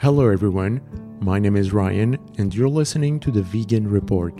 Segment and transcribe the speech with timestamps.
[0.00, 0.80] Hello, everyone.
[1.20, 4.32] My name is Ryan, and you're listening to the Vegan Report.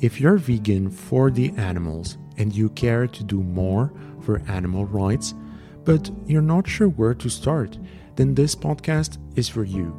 [0.00, 5.34] If you're vegan for the animals and you care to do more for animal rights,
[5.84, 7.78] but you're not sure where to start,
[8.14, 9.94] then this podcast is for you.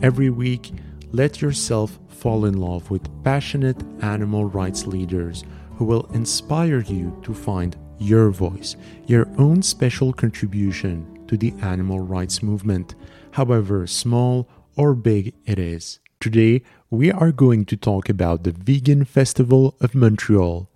[0.00, 0.72] Every week,
[1.12, 5.44] let yourself fall in love with passionate animal rights leaders
[5.76, 8.76] who will inspire you to find your voice,
[9.06, 12.94] your own special contribution to the animal rights movement,
[13.32, 15.98] however small or big it is.
[16.20, 20.68] Today, we are going to talk about the Vegan Festival of Montreal.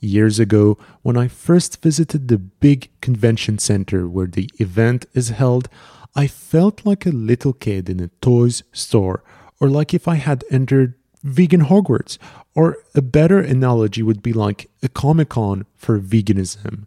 [0.00, 5.68] Years ago, when I first visited the big convention center where the event is held,
[6.14, 9.22] I felt like a little kid in a toys store,
[9.60, 12.18] or like if I had entered vegan Hogwarts,
[12.54, 16.86] or a better analogy would be like a Comic Con for veganism.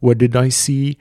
[0.00, 0.98] What did I see?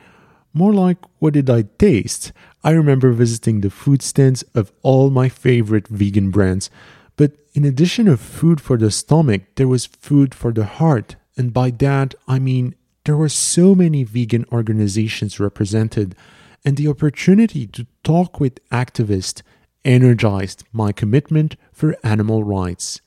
[0.54, 2.32] More like, what did I taste?
[2.64, 6.70] I remember visiting the food stands of all my favorite vegan brands.
[7.18, 11.16] But in addition of food for the stomach, there was food for the heart.
[11.38, 16.16] And by that, I mean there were so many vegan organizations represented,
[16.64, 19.42] and the opportunity to talk with activists
[19.84, 23.02] energized my commitment for animal rights.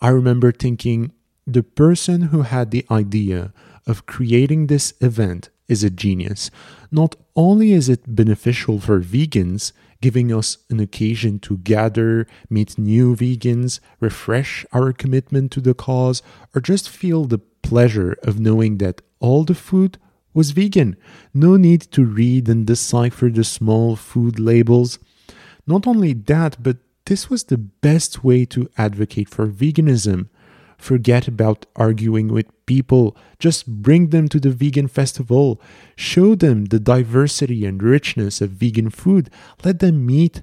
[0.00, 1.12] I remember thinking
[1.46, 3.54] the person who had the idea
[3.86, 6.50] of creating this event is a genius.
[6.90, 13.14] Not only is it beneficial for vegans, giving us an occasion to gather, meet new
[13.14, 16.22] vegans, refresh our commitment to the cause,
[16.54, 19.98] or just feel the pleasure of knowing that all the food
[20.34, 20.96] was vegan.
[21.34, 24.98] No need to read and decipher the small food labels.
[25.66, 30.28] Not only that, but this was the best way to advocate for veganism.
[30.80, 33.16] Forget about arguing with people.
[33.38, 35.60] Just bring them to the vegan festival.
[35.94, 39.30] Show them the diversity and richness of vegan food.
[39.62, 40.42] Let them meet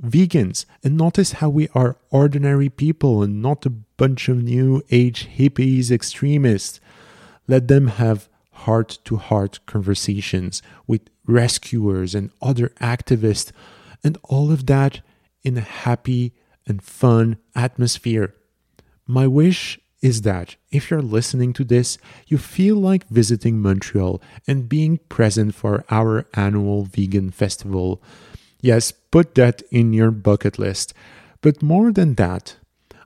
[0.00, 5.26] vegans and notice how we are ordinary people and not a bunch of new age
[5.36, 6.80] hippies extremists.
[7.46, 13.52] Let them have heart to heart conversations with rescuers and other activists,
[14.04, 15.00] and all of that
[15.42, 16.34] in a happy
[16.66, 18.34] and fun atmosphere.
[19.10, 21.96] My wish is that if you're listening to this,
[22.26, 28.02] you feel like visiting Montreal and being present for our annual vegan festival.
[28.60, 30.92] Yes, put that in your bucket list.
[31.40, 32.56] But more than that,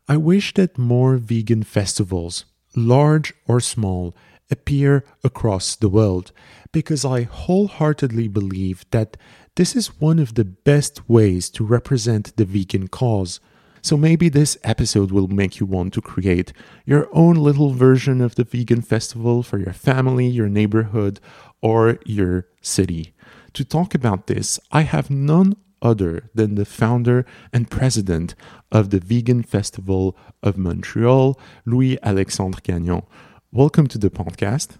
[0.08, 4.14] I wish that more vegan festivals, large or small,
[4.50, 6.32] appear across the world
[6.72, 9.16] because I wholeheartedly believe that
[9.54, 13.38] this is one of the best ways to represent the vegan cause.
[13.84, 16.52] So maybe this episode will make you want to create
[16.86, 21.18] your own little version of the vegan festival for your family, your neighborhood,
[21.60, 23.12] or your city.
[23.54, 28.36] To talk about this, I have none other than the founder and president
[28.70, 33.02] of the Vegan Festival of Montreal, Louis Alexandre Gagnon.
[33.50, 34.78] Welcome to the podcast.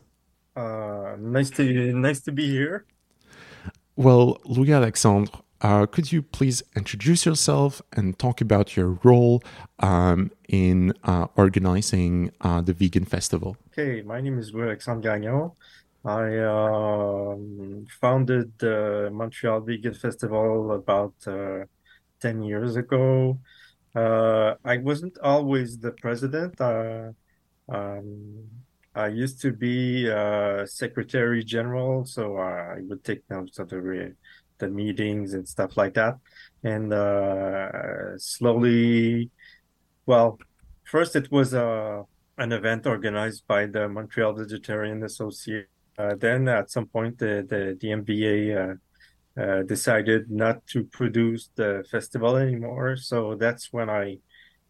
[0.54, 2.84] Uh, nice to nice to be here.
[3.96, 9.42] Well, Louis Alexandre, uh, could you please introduce yourself and talk about your role
[9.78, 13.56] um, in uh, organizing uh, the vegan festival?
[13.72, 15.52] Okay, my name is Alexandre Gagnon.
[16.04, 21.64] I um, founded the Montreal Vegan Festival about uh,
[22.18, 23.38] 10 years ago.
[23.94, 26.60] Uh, I wasn't always the president.
[26.60, 27.10] Uh,
[27.68, 28.48] um,
[28.96, 30.06] I used to be
[30.66, 33.80] secretary general, so I would take notes of the
[34.62, 36.14] the meetings and stuff like that.
[36.62, 39.30] And uh, slowly,
[40.06, 40.38] well,
[40.84, 42.02] first it was uh,
[42.38, 45.66] an event organized by the Montreal Vegetarian Association.
[45.98, 48.78] Uh, then at some point, the the, the MVA
[49.36, 52.96] uh, decided not to produce the festival anymore.
[52.96, 54.18] So that's when I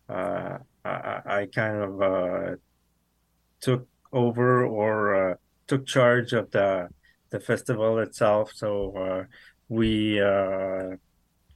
[0.08, 2.58] I, I, kind of
[3.60, 5.34] took over or uh,
[5.68, 6.88] took charge of the
[7.30, 8.52] the festival itself.
[8.54, 9.24] So uh,
[9.72, 10.96] we uh,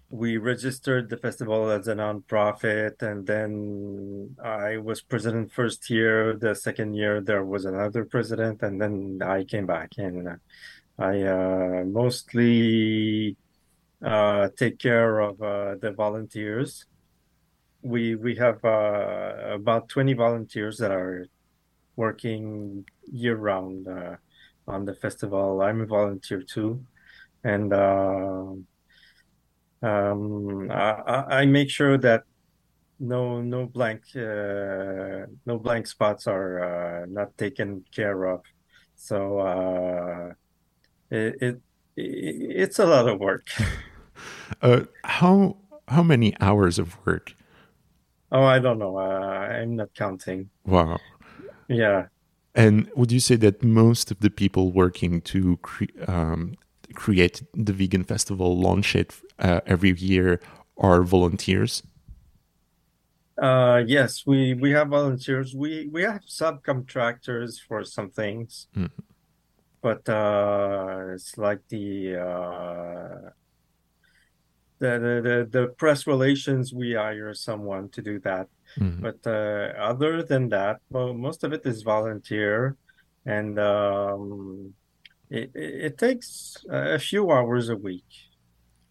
[0.09, 6.34] we registered the festival as a nonprofit, and then I was president first year.
[6.34, 10.41] The second year there was another president, and then I came back, and
[10.98, 13.36] I uh, mostly
[14.03, 16.86] uh, take care of uh, the volunteers.
[17.83, 21.27] We we have about twenty volunteers that are
[21.97, 24.16] working year round uh,
[24.66, 25.60] on the festival.
[25.60, 26.80] I'm a volunteer too,
[27.47, 28.53] and uh,
[29.83, 32.25] um, I, I, make sure that
[32.98, 38.41] no no blank uh, no blank spots are uh, not taken care of.
[38.97, 40.33] So uh,
[41.10, 41.60] it, it,
[41.97, 42.03] it
[42.63, 43.47] it's a lot of work.
[44.63, 45.57] Uh, how
[45.89, 47.34] how many hours of work?
[48.33, 48.97] Oh, I don't know.
[48.97, 50.48] Uh, I'm not counting.
[50.65, 50.98] Wow.
[51.69, 52.07] Yeah.
[52.54, 56.54] And would you say that most of the people working to cre- um,
[56.94, 60.41] create the vegan festival, launch it uh, every year,
[60.78, 61.83] are volunteers?
[63.41, 65.54] Uh, yes, we we have volunteers.
[65.54, 68.91] We we have subcontractors for some things, Mhm.
[69.83, 73.30] but uh, it's like the uh,
[74.78, 76.72] the, the the the press relations.
[76.72, 78.48] We hire someone to do that,
[78.80, 79.00] Mhm.
[79.03, 82.77] but uh, other than that, well, most of it is volunteer,
[83.27, 84.74] and um,
[85.30, 88.04] it it takes a few hours a week.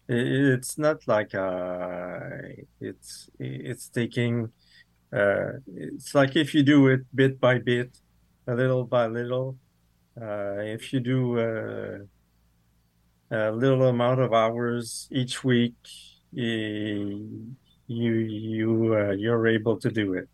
[0.08, 2.18] It's not like uh,
[2.80, 4.52] it's it's taking.
[5.12, 7.96] Uh, it's like if you do it bit by bit,
[8.46, 9.56] a little by little.
[10.20, 11.98] Uh, if you do uh,
[13.30, 15.74] a little amount of hours each week,
[16.32, 17.56] you
[17.86, 20.28] you uh, you're able to do it.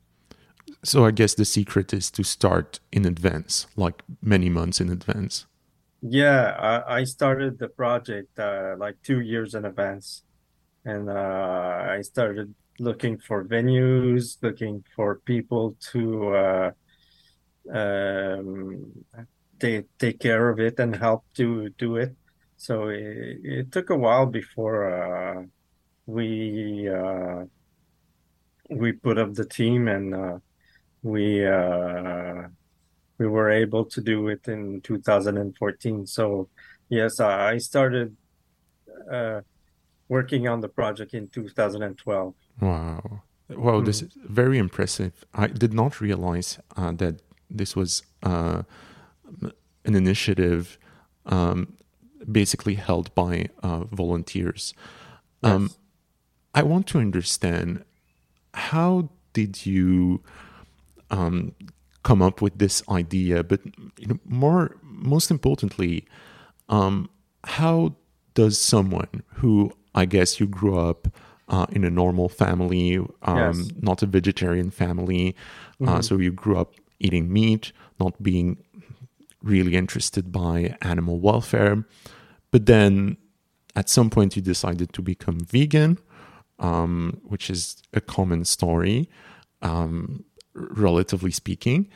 [0.84, 5.46] So I guess the secret is to start in advance, like many months in advance.
[6.02, 6.56] Yeah,
[6.87, 10.25] I, I started the project uh, like two years in advance,
[10.84, 11.14] and uh,
[11.90, 16.70] I started looking for venues, looking for people to uh,
[17.72, 18.93] um,
[19.60, 22.16] take take care of it and help to do it.
[22.56, 25.44] So it, it took a while before uh,
[26.06, 27.44] we uh,
[28.70, 30.38] we put up the team and uh,
[31.02, 31.44] we
[33.19, 36.06] we were able to do it in 2014.
[36.06, 36.49] So
[36.88, 38.17] yes, I started
[39.11, 39.41] uh,
[40.09, 42.35] working on the project in 2012.
[42.61, 43.23] Wow.
[43.49, 45.12] Wow, this is very impressive.
[45.35, 47.20] I did not realize uh, that
[47.50, 48.62] this was uh,
[49.85, 50.79] an initiative
[51.26, 51.75] um,
[52.31, 54.75] basically held by uh, volunteers.
[55.43, 55.79] Um, Yes.
[56.55, 57.85] I want to understand
[58.55, 60.23] how did you
[61.11, 61.55] um,
[62.02, 63.60] come up with this idea, but
[63.99, 66.04] you know, more most importantly,
[66.69, 67.08] um,
[67.44, 67.94] how
[68.34, 71.08] does someone who I guess you grew up
[71.49, 73.70] uh, in a normal family, um, Yes.
[73.81, 75.34] not a vegetarian family,
[75.87, 78.56] uh, so you grew up eating meat, not being
[79.43, 81.84] really interested by animal welfare,
[82.52, 83.16] but then
[83.75, 85.99] at some point you decided to become vegan,
[86.58, 89.08] um, which is a common story,
[89.62, 91.88] um, relatively speaking.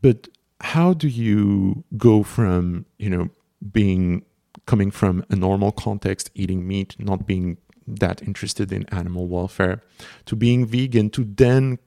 [0.00, 0.28] But
[0.60, 3.28] how do you go from you know
[3.72, 4.24] being
[4.66, 9.82] coming from a normal context, eating meat, not being that interested in animal welfare,
[10.24, 11.78] to being vegan, to then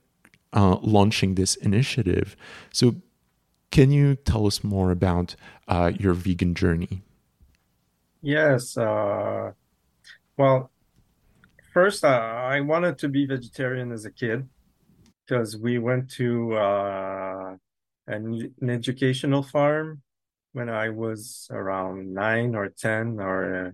[0.53, 2.35] uh, launching this initiative?
[2.71, 2.95] So,
[3.71, 5.35] can you tell us more about
[5.67, 7.01] uh, your vegan journey?
[8.21, 8.77] Yes.
[8.77, 9.51] Uh,
[10.37, 10.71] well,
[11.73, 14.47] first, uh, I wanted to be vegetarian as a kid
[15.27, 17.55] because we went to uh,
[18.07, 20.01] an, an educational farm
[20.53, 23.71] when I was around nine or 10 or uh,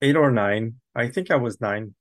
[0.00, 0.76] eight or nine.
[0.94, 1.94] I think I was nine.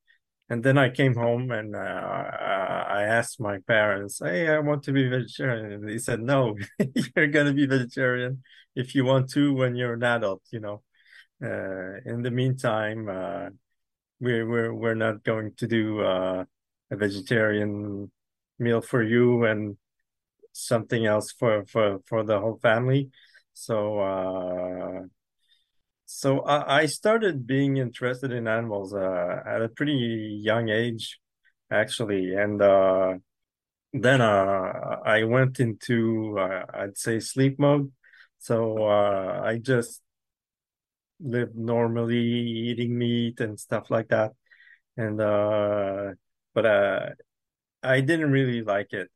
[0.47, 4.91] And then I came home and uh, I asked my parents, Hey, I want to
[4.91, 5.71] be vegetarian.
[5.71, 6.55] And they said, No,
[7.15, 8.43] you're going to be vegetarian
[8.75, 10.83] if you want to when you're an adult, you know.
[11.43, 13.49] Uh, in the meantime, uh,
[14.21, 16.45] we're we're we're not going to do uh,
[16.91, 18.09] a vegetarian
[18.59, 19.77] meal for you and
[20.53, 23.09] something else for for for the whole family.
[23.53, 25.01] So uh,
[26.05, 31.19] so I, I started being interested in animals uh, at a pretty young age,
[31.71, 33.15] actually, and uh,
[33.93, 37.91] then uh, I went into uh, I'd say sleep mode.
[38.39, 40.01] So uh, I just
[41.19, 44.31] lived normally, eating meat and stuff like that.
[44.97, 46.13] And uh,
[46.53, 47.09] but uh,
[47.85, 49.09] I didn't really like it.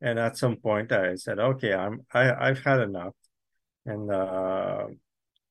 [0.00, 3.14] And at some point, I said, "Okay, I'm I I've had enough."
[3.86, 4.86] And uh,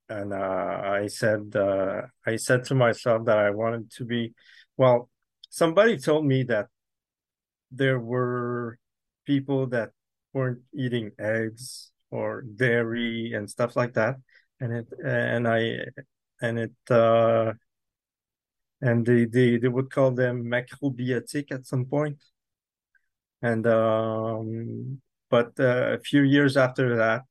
[0.09, 4.33] and uh, I said uh, I said to myself that I wanted to be.
[4.77, 5.09] Well,
[5.49, 6.67] somebody told me that
[7.71, 8.79] there were
[9.25, 9.91] people that
[10.33, 14.15] weren't eating eggs or dairy and stuff like that,
[14.59, 15.79] and it and I
[16.41, 17.53] and it uh,
[18.81, 22.17] and they, they they would call them macrobiotic at some point.
[23.41, 27.21] And um, but uh, a few years after that,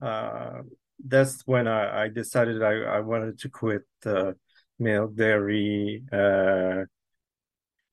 [0.00, 0.62] uh,
[1.04, 4.32] that's when I, I decided I, I wanted to quit uh,
[4.78, 6.84] milk, dairy, uh,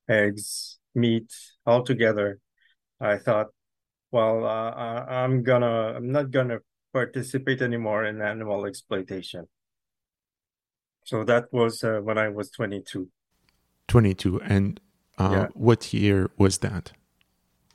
[0.08, 1.32] eggs, meat
[1.66, 2.40] altogether.
[3.00, 3.48] I thought,
[4.12, 6.60] well, uh, I, I'm gonna, I'm not gonna
[6.94, 9.48] participate anymore in animal exploitation.
[11.06, 13.10] So that was uh, when I was 22.
[13.88, 14.42] 22.
[14.42, 14.80] And
[15.18, 15.48] uh, Yeah.
[15.54, 16.94] what year was that?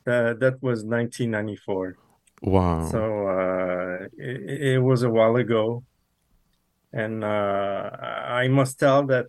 [0.06, 1.96] Uh, that was 1994.
[2.42, 2.88] Wow.
[2.90, 5.84] So uh, it, it was a while ago,
[6.92, 9.26] and uh, I must tell that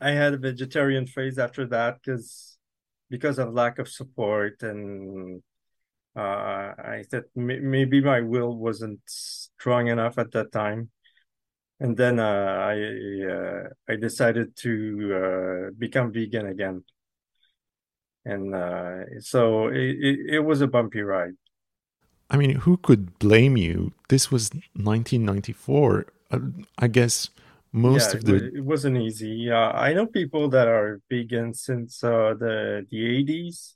[0.00, 2.58] I had a vegetarian phase after that because
[3.08, 5.42] because of lack of support, and
[6.16, 10.90] uh, I thought may- maybe my will wasn't strong enough at that time,
[11.78, 12.76] and then uh, I
[13.30, 14.72] uh, I decided to
[15.14, 16.84] uh, become vegan again,
[18.24, 21.34] and uh, so it, it, it was a bumpy ride.
[22.30, 23.92] I mean, who could blame you?
[24.08, 26.06] This was 1994.
[26.30, 26.38] Uh,
[26.78, 27.28] I guess
[27.72, 28.34] most yeah, of the.
[28.54, 29.50] it wasn't easy.
[29.50, 33.74] Uh, I know people that are vegan since uh, the the 80s,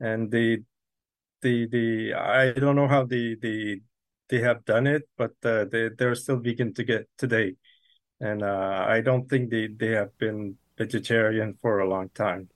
[0.00, 0.58] and they
[1.42, 3.80] they they I don't know how they they
[4.28, 7.56] they have done it, but uh, they they're still vegan to get today,
[8.20, 12.48] and uh, I don't think they they have been vegetarian for a long time.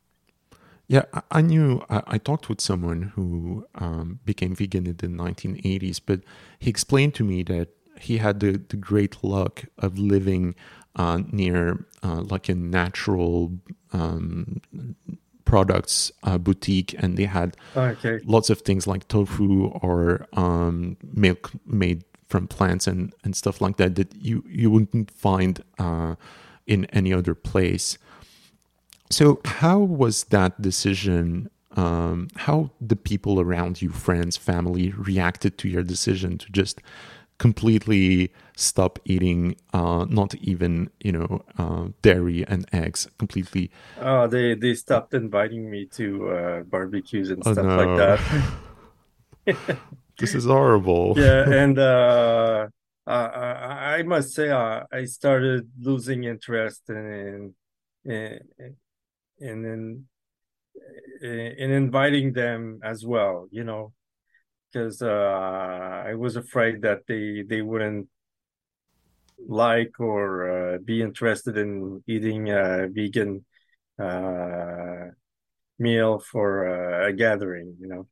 [0.86, 1.82] Yeah, I, knew.
[1.88, 6.20] I, I talked with someone who um, became vegan in the 1980s, but
[6.58, 10.54] he explained to me that he had the, the great luck of living
[10.96, 13.52] uh, near uh, like a natural
[13.92, 14.60] um,
[15.44, 21.50] products uh, boutique, and they had Okay, lots of things like tofu or um, milk
[21.66, 26.14] made from plants and, and stuff like that that you, you wouldn't find uh,
[26.66, 27.98] in any other place.
[29.10, 31.50] So, how was that decision?
[31.76, 36.80] Um, how the people around you, friends, family, reacted to your decision to just
[37.38, 43.70] completely stop eating, uh, not even you know uh, dairy and eggs, completely?
[43.96, 48.22] uh, they they stopped inviting me to uh, barbecues and Oh stuff like that.
[50.18, 51.18] this is horrible.
[51.18, 52.68] Yeah, and uh,
[53.06, 57.54] I, I I must say uh, I started losing interest in
[58.04, 58.76] in
[59.44, 60.06] in
[61.22, 63.92] in, in inviting them as well, you know,
[64.72, 68.08] because uh, I was afraid that they they wouldn't
[69.48, 73.44] like or uh, be interested in eating a vegan
[73.98, 75.08] uh,
[75.78, 78.06] meal for uh, a gathering, you know.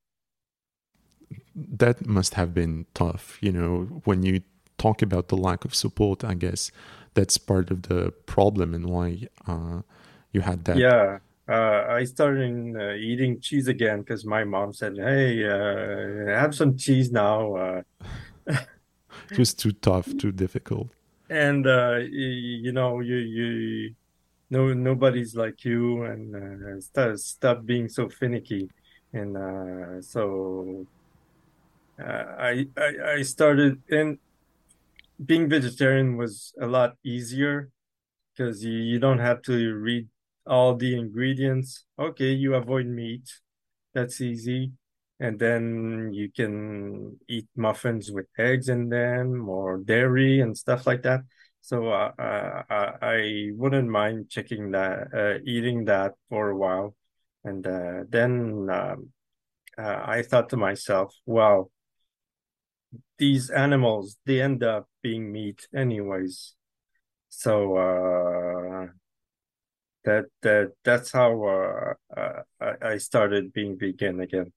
[1.55, 4.41] that must have been tough you know when you
[4.79, 6.71] talk about the lack of support i guess
[7.15, 9.83] that's part of the problem and why uh,
[10.33, 14.97] you had that Yeah, uh, I started uh, eating cheese again because my mom said,
[14.97, 17.83] "Hey, uh, have some cheese now." Uh,
[18.47, 20.89] it was too tough too difficult
[21.29, 22.07] and uh, y-
[22.65, 23.95] you know, you you
[24.51, 28.69] no nobody's like you, and uh, stop stop being so finicky.
[29.13, 30.87] And uh, so
[32.01, 34.19] uh, I, I I started, and
[35.25, 37.71] being vegetarian was a lot easier
[38.37, 40.09] because you, you don't have to read
[40.47, 41.85] all the ingredients.
[41.99, 43.29] Okay, you avoid meat.
[43.95, 44.73] That's easy.
[45.21, 51.03] And then you can eat muffins with eggs in them or dairy and stuff like
[51.03, 51.21] that.
[51.61, 56.97] So uh, uh, I, I wouldn't mind checking that, uh, eating that for a while.
[57.45, 59.11] And uh, then um,
[59.79, 61.71] uh, I thought to myself, well,
[63.19, 66.55] these animals, they end up being meat anyways.
[67.29, 68.87] So uh,
[70.05, 72.43] that that that's how uh, uh,
[72.81, 74.53] I started being vegan again.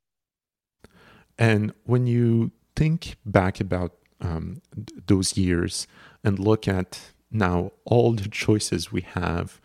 [1.38, 5.88] and when you think back about um, th- those years
[6.24, 9.60] and look at now all the choices we have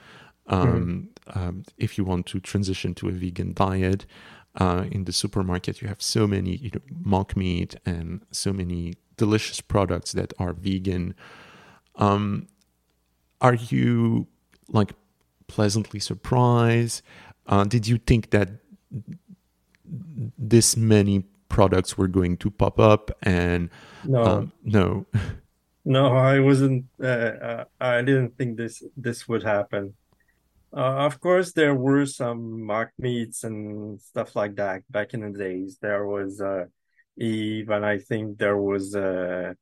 [0.46, 4.04] um, um, if you want to transition to a vegan diet
[4.56, 8.94] uh, in the supermarket you have so many you know mock meat and so many
[9.16, 11.14] delicious products that are vegan
[11.96, 12.48] um,
[13.40, 14.26] are you
[14.68, 14.92] like
[15.50, 17.02] pleasantly surprised
[17.46, 18.48] uh, did you think that
[20.38, 23.68] this many products were going to pop up and
[24.04, 25.06] No, um, no
[25.84, 26.86] no, I wasn't.
[27.02, 29.94] Uh, uh, I didn't think this this would happen.
[30.72, 35.36] Uh, of course, there were some mock meats and stuff like that back in the
[35.36, 35.78] days.
[35.80, 36.66] There was uh,
[37.18, 39.54] Yves, and I think there was uh,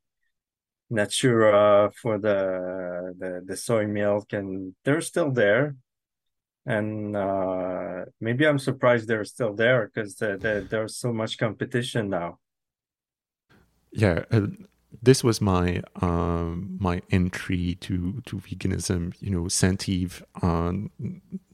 [0.90, 5.76] Natura for the the the soy milk, and they're still there.
[6.66, 12.10] And uh, maybe I'm surprised they're still there because the, the, there's so much competition
[12.10, 12.38] now.
[13.92, 14.46] yeah uh,
[15.02, 20.90] this was my um my entry to to veganism you know Santive um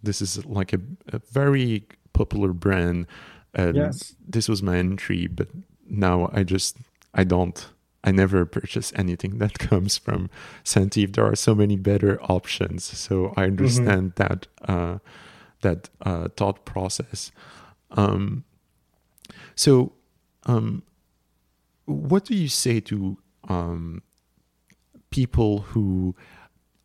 [0.03, 0.81] this is like a,
[1.13, 3.07] a very popular brand
[3.55, 4.15] and Yes.
[4.27, 5.49] this was my entry but
[5.89, 6.77] now i just
[7.15, 7.69] i don't
[8.05, 10.31] i never purchase anything that comes from
[10.65, 14.99] Santive there are so many better options so i understand that uh
[15.65, 17.33] that uh, thought process.
[17.91, 18.45] Um,
[19.57, 19.93] so,
[20.45, 20.85] um,
[21.87, 23.19] what do you say to
[23.49, 24.03] um,
[25.11, 26.15] people who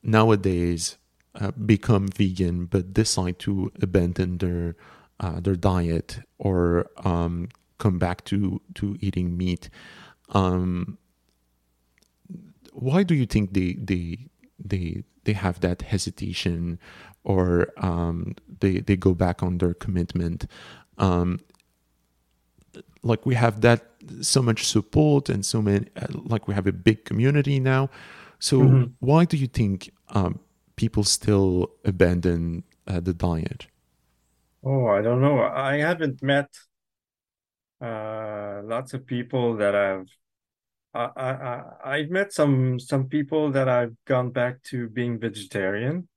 [0.01, 0.97] nowadays
[1.35, 4.75] uh, become vegan but decide to abandon their
[5.19, 9.69] uh, their diet or um, come back to to eating meat?
[10.29, 10.97] Um,
[12.79, 16.79] why do you think they they they they have that hesitation
[17.23, 20.45] or um, they they go back on their commitment?
[20.97, 21.39] Um,
[23.03, 23.85] like we have that
[24.21, 27.89] so much support and so many uh, like we have a big community now
[28.39, 28.83] so mm-hmm.
[28.99, 30.39] why do you think um,
[30.75, 33.67] people still abandon uh, the diet
[34.63, 36.49] oh i don't know i haven't met
[37.81, 40.07] uh, lots of people that have
[40.93, 46.07] I, I I've met some some people that I've gone back to being vegetarian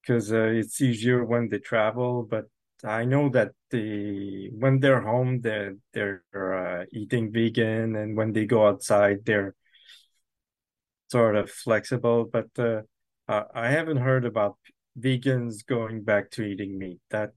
[0.00, 2.46] because uh, it's easier when they travel, but
[2.84, 8.46] I know that the when they're home, they're they're uh, eating vegan, and when they
[8.46, 9.54] go outside, they're
[11.10, 12.24] sort of flexible.
[12.24, 12.82] But uh,
[13.28, 14.56] I haven't heard about
[14.98, 17.00] vegans going back to eating meat.
[17.10, 17.32] That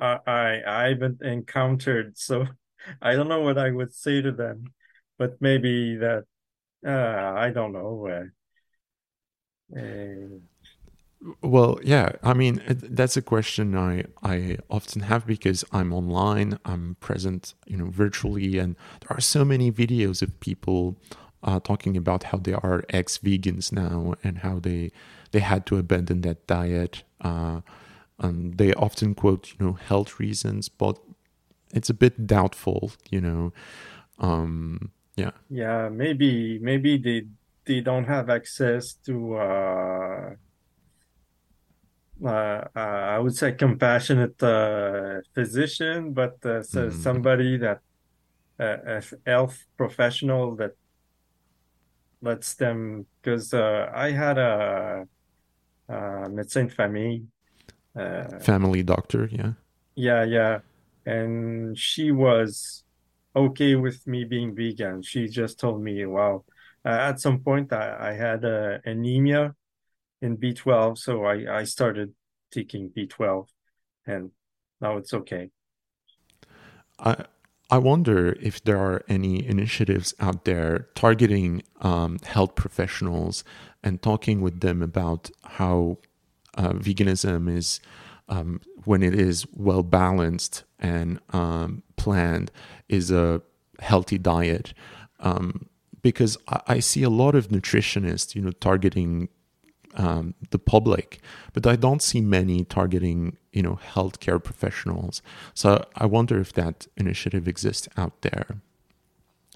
[0.00, 2.18] I I, I haven't encountered.
[2.18, 2.46] So
[3.00, 4.72] I don't know what I would say to them,
[5.18, 6.24] but maybe that
[6.86, 8.30] uh, I don't know.
[9.74, 10.38] Uh, uh
[11.42, 12.12] well, yeah.
[12.22, 17.76] I mean, that's a question I I often have because I'm online, I'm present, you
[17.76, 20.96] know, virtually, and there are so many videos of people
[21.42, 24.90] uh, talking about how they are ex-vegans now and how they
[25.32, 27.04] they had to abandon that diet.
[27.20, 27.60] Uh,
[28.18, 30.98] and they often quote, you know, health reasons, but
[31.74, 33.52] it's a bit doubtful, you know.
[34.18, 35.32] Um, yeah.
[35.50, 37.26] Yeah, maybe maybe they
[37.66, 39.36] they don't have access to.
[39.36, 40.34] Uh
[42.22, 46.92] uh, uh, I would say compassionate uh, physician, but uh, so mm.
[46.92, 47.80] somebody that
[48.60, 50.72] uh, a health professional that
[52.22, 55.06] lets them because uh, I had a,
[55.88, 55.94] a
[56.30, 57.22] médecin de famille,
[58.40, 59.52] family doctor, yeah,
[59.96, 60.60] yeah, yeah,
[61.06, 62.84] and she was
[63.36, 65.02] okay with me being vegan.
[65.02, 66.44] She just told me, "Wow."
[66.84, 69.54] at some point, I, I had anemia
[70.20, 72.12] in B12, so I, I started
[72.50, 73.48] taking B12
[74.06, 74.30] and
[74.80, 75.50] now it's okay.
[76.98, 77.24] I
[77.70, 83.42] I wonder if there are any initiatives out there targeting um, health professionals
[83.82, 85.98] and talking with them about how
[86.56, 87.80] uh, veganism is,
[88.28, 92.50] um, when it is well balanced and um, planned,
[92.88, 93.42] is a
[93.80, 94.74] healthy diet.
[95.20, 95.68] Um,
[96.02, 99.28] because I, I, see a lot of nutritionists, you know, targeting
[99.94, 101.20] um, the public,
[101.52, 105.22] but I don't see many targeting you know healthcare professionals.
[105.54, 108.60] So I wonder if that initiative exists out there.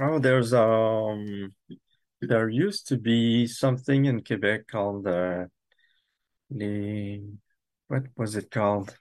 [0.00, 1.52] Oh, there's um,
[2.20, 5.46] there used to be something in Quebec called uh,
[6.50, 7.20] the
[7.88, 8.96] what was it called?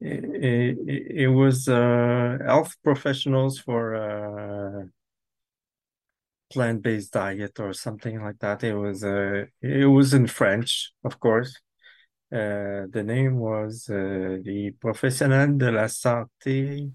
[0.00, 0.78] It, it,
[1.24, 4.84] it was uh, health professionals for uh,
[6.50, 8.62] plant-based diet or something like that.
[8.64, 11.54] It was uh, it was in French, of course.
[12.30, 14.38] Uh, the name was uh,
[14.80, 16.90] Professionnels de la Santé,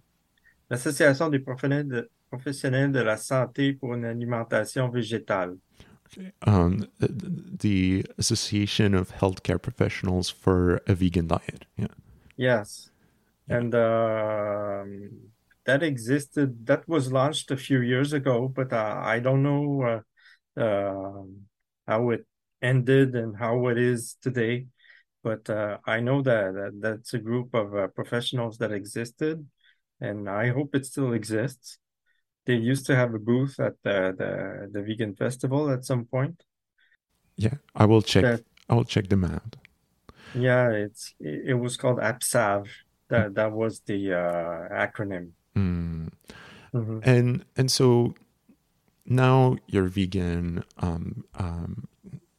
[0.70, 5.56] l'Association des professionnels professionnels de la santé pour une alimentation végétale.
[6.44, 11.66] Um, the Association of Healthcare Professionals for a Vegan Diet.
[11.78, 11.88] Yeah.
[12.38, 12.90] Yes,
[13.48, 13.58] yeah.
[13.58, 14.84] and uh,
[15.66, 20.02] that existed that was launched a few years ago but uh, i don't know
[20.58, 21.24] uh, uh,
[21.88, 22.26] how it
[22.62, 24.66] ended and how it is today
[25.24, 29.46] but uh, i know that, that, that's a group of uh, professionals that existed
[30.02, 31.80] and i hope it still exists
[32.46, 36.44] they used to have a booth at the the, the vegan festival at some point
[37.36, 39.56] yeah i will check that, i will check them out
[40.36, 42.68] yeah it's it, it was called apsav
[43.10, 46.12] that that was the uh, acronym Mm.
[46.74, 47.00] Mm-hmm.
[47.04, 48.16] And and so
[49.06, 50.64] now you're vegan.
[50.80, 51.88] Um, um,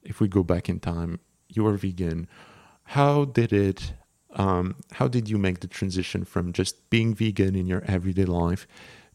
[0.03, 2.29] if we go back in time, you were vegan.
[2.85, 3.93] How did it?
[4.37, 8.67] Um, how did you make the transition from just being vegan in your everyday life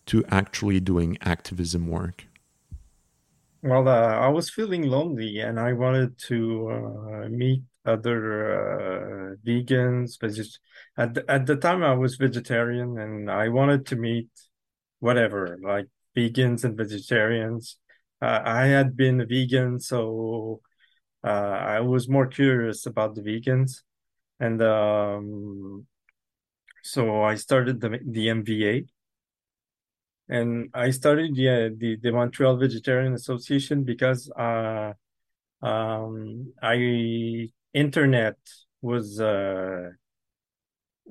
[0.09, 2.25] to actually doing activism work?
[3.61, 10.17] Well, uh, I was feeling lonely, and I wanted to uh, meet other uh, vegans.
[10.33, 10.59] Just
[10.97, 14.29] at the, at the time, I was vegetarian, and I wanted to meet
[14.99, 17.77] whatever, like vegans and vegetarians.
[18.21, 20.61] Uh, I had been a vegan, so
[21.23, 23.83] uh, I was more curious about the vegans.
[24.39, 25.85] and um,
[26.83, 28.87] so I started the the MVA,
[30.29, 34.93] and I started the the, the Montreal Vegetarian Association because uh,
[35.61, 38.37] um, I internet
[38.81, 39.89] was uh,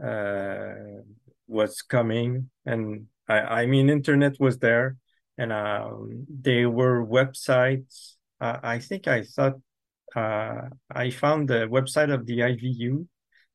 [0.03, 0.75] uh,
[1.49, 4.97] was coming, and I, I mean internet was there,
[5.37, 8.15] and um, there were websites.
[8.41, 9.57] Uh, I think I thought
[10.15, 13.07] uh, I found the website of the IVU,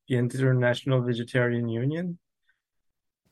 [0.08, 2.18] the International Vegetarian Union,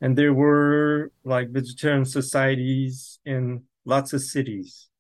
[0.03, 4.91] and there were like vegetarian societies in lots of cities,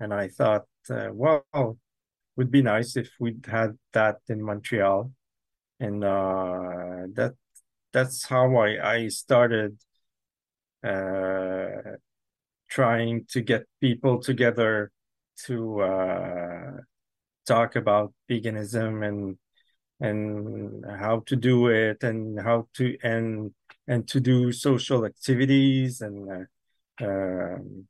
[0.00, 1.46] and I thought, uh, well,
[2.36, 5.12] would be nice if we'd had that in Montreal,
[5.78, 7.34] and uh, that
[7.92, 9.78] that's how I I started
[10.82, 11.96] uh,
[12.68, 14.90] trying to get people together
[15.46, 16.72] to uh,
[17.46, 19.38] talk about veganism and
[20.00, 23.52] and how to do it and how to and
[23.86, 26.48] and to do social activities and
[27.00, 27.86] uh, um,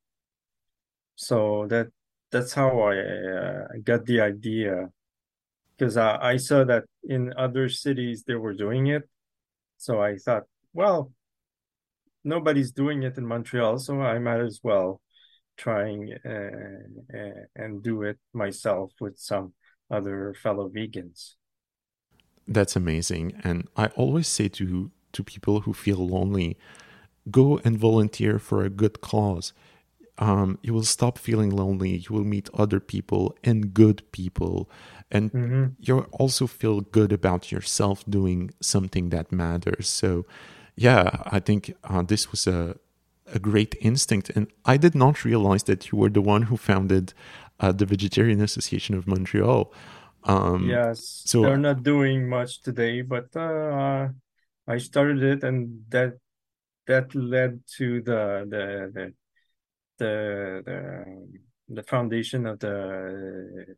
[1.16, 1.88] so that
[2.30, 4.88] that's how I uh, got the idea.
[5.76, 9.08] Because I, I saw that in other cities they were doing it.
[9.78, 11.12] So I thought well
[12.24, 15.00] nobody's doing it in Montreal so I might as well
[15.56, 19.52] trying uh, uh, and do it myself with some
[19.90, 21.34] other fellow vegans
[22.50, 23.26] that's amazing.
[23.44, 26.56] And i always say to to people who feel lonely
[27.30, 29.52] go and volunteer for a good cause.
[30.18, 31.96] Um, you will stop feeling lonely.
[31.96, 34.68] You will meet other people and good people.
[35.10, 35.64] And mm-hmm.
[35.80, 39.88] you'll also feel good about yourself doing something that matters.
[39.88, 40.26] So
[40.80, 42.76] yeah i think uh, this was a,
[43.34, 44.30] a great instinct.
[44.30, 47.12] And i did not realize that you were the one who founded
[47.60, 49.72] uh, the vegetarian association of montreal
[50.24, 54.08] um, yes, so they're not doing much today, but uh,
[54.66, 56.14] I started it, and that
[56.86, 59.12] that led to the the the
[59.98, 61.28] the the,
[61.68, 63.76] the foundation of the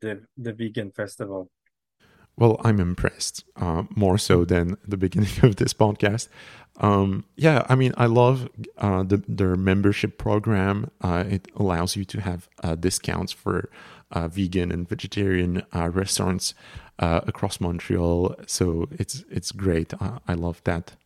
[0.00, 1.50] the the vegan festival.
[2.36, 6.28] Well, I'm impressed, uh, more so than the beginning of this podcast.
[6.78, 10.90] Um, yeah, I mean, I love uh, the, their membership program.
[11.00, 13.70] Uh, it allows you to have uh, discounts for
[14.14, 16.54] uh, vegan and vegetarian uh, restaurants
[16.98, 18.36] uh, across Montreal.
[18.46, 19.92] So it's it's great.
[20.00, 20.96] I, I love that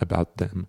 [0.00, 0.66] about them.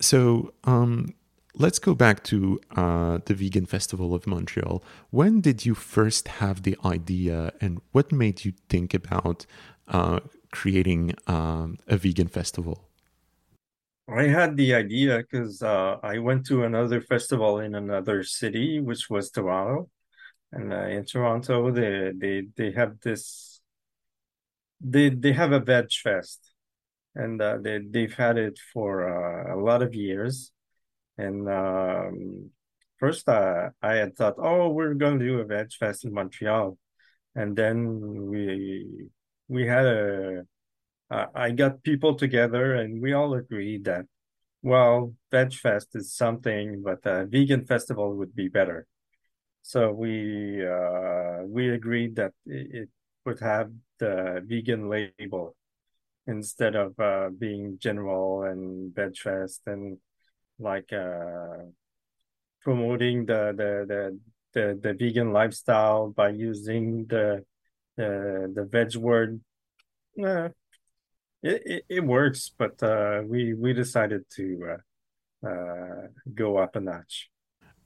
[0.00, 1.14] So um,
[1.54, 4.82] let's go back to uh, the Vegan Festival of Montreal.
[5.10, 9.46] When did you first have the idea, and what made you think about
[9.88, 12.88] uh, creating um, a vegan festival?
[14.08, 19.08] I had the idea because uh, I went to another festival in another city, which
[19.08, 19.88] was Toronto,
[20.52, 23.60] and uh, in Toronto, they they they have this.
[24.80, 26.52] They they have a veg fest,
[27.14, 30.52] and uh, they they've had it for uh, a lot of years.
[31.18, 32.50] And um,
[32.98, 36.76] first, uh, I had thought, oh, we're going to do a veg fest in Montreal,
[37.34, 39.08] and then we
[39.48, 40.46] we had a.
[41.34, 44.06] I got people together, and we all agreed that,
[44.62, 48.86] well, veg fest is something, but a vegan festival would be better.
[49.62, 52.88] So we uh, we agreed that it
[53.24, 55.56] would have the vegan label
[56.26, 59.98] instead of uh, being general and veg fest and
[60.58, 61.64] like uh,
[62.60, 64.18] promoting the, the the
[64.52, 67.44] the the vegan lifestyle by using the
[67.96, 69.40] the the veg word.
[70.22, 70.48] Uh,
[71.42, 74.76] it, it, it works, but uh, we we decided to
[75.44, 77.31] uh, uh, go up a notch.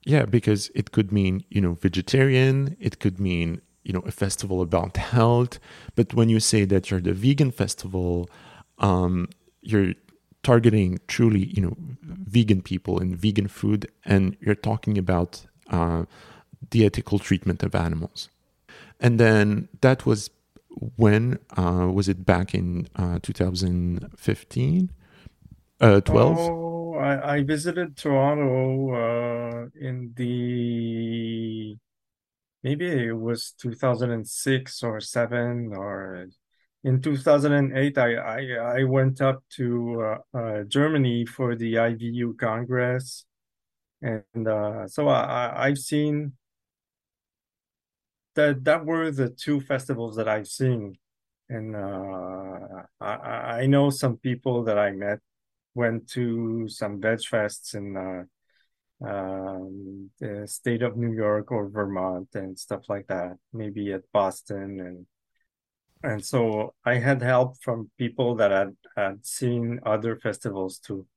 [0.07, 4.61] Yeah, because it could mean, you know, vegetarian, it could mean, you know, a festival
[4.61, 5.59] about health.
[5.95, 8.29] But when you say that you're the vegan festival,
[8.77, 9.27] um,
[9.61, 9.95] you're
[10.43, 16.05] targeting truly, you know, vegan people and vegan food, and you're talking about uh,
[16.71, 18.29] the ethical treatment of animals.
[19.01, 20.29] And then that was
[20.95, 24.89] when uh, was it back in uh, 2015,
[25.81, 26.66] uh, 12?
[26.97, 31.77] I, I visited Toronto uh, in the
[32.63, 36.27] maybe it was 2006 or 7 or
[36.83, 43.25] in 2008 I, I, I went up to uh, uh, Germany for the IVU Congress.
[44.01, 46.33] And uh, so I, I've seen
[48.35, 50.97] that that were the two festivals that I've seen.
[51.49, 55.19] And uh, I, I know some people that I met
[55.77, 58.23] went to some veg fests in uh,
[59.05, 63.37] um, the state of New York or Vermont and stuff like that.
[63.53, 65.07] Maybe at Boston and
[66.03, 71.07] And so I had help from people that had, had seen other festivals too.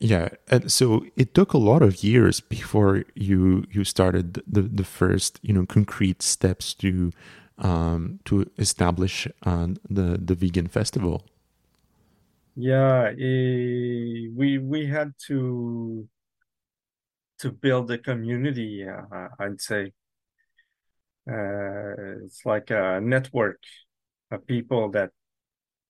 [0.00, 4.84] Yeah, and so it took a lot of years before you you started the the
[4.84, 7.12] first you know concrete steps to
[7.58, 11.24] um, to establish uh, the the vegan festival.
[12.56, 16.08] Yeah, eh, we we had to
[17.38, 19.92] to build a community, uh, I'd say.
[21.28, 23.58] Uh, it's like a network
[24.30, 25.10] of people that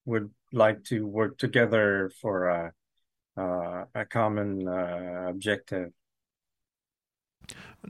[0.05, 2.73] would like to work together for a,
[3.37, 5.93] uh, a common uh, objective.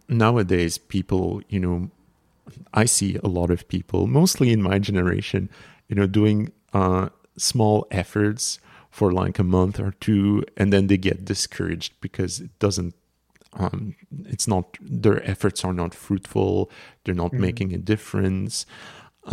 [0.08, 1.90] Nowadays, people, you know,
[2.74, 5.50] I see a lot of people, mostly in my generation,
[5.88, 8.58] you know, doing uh, small efforts
[8.94, 12.94] for like a month or two, and then they get discouraged because it doesn't.
[13.54, 13.94] Um,
[14.34, 16.70] it's not their efforts are not fruitful.
[17.02, 17.40] They're not Mhm.
[17.46, 18.66] making a difference.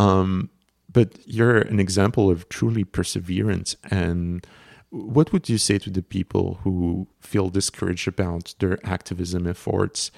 [0.04, 0.48] Um,
[0.92, 3.76] but you're an example of truly perseverance.
[3.90, 4.44] And
[4.90, 10.10] what would you say to the people who feel discouraged about their activism efforts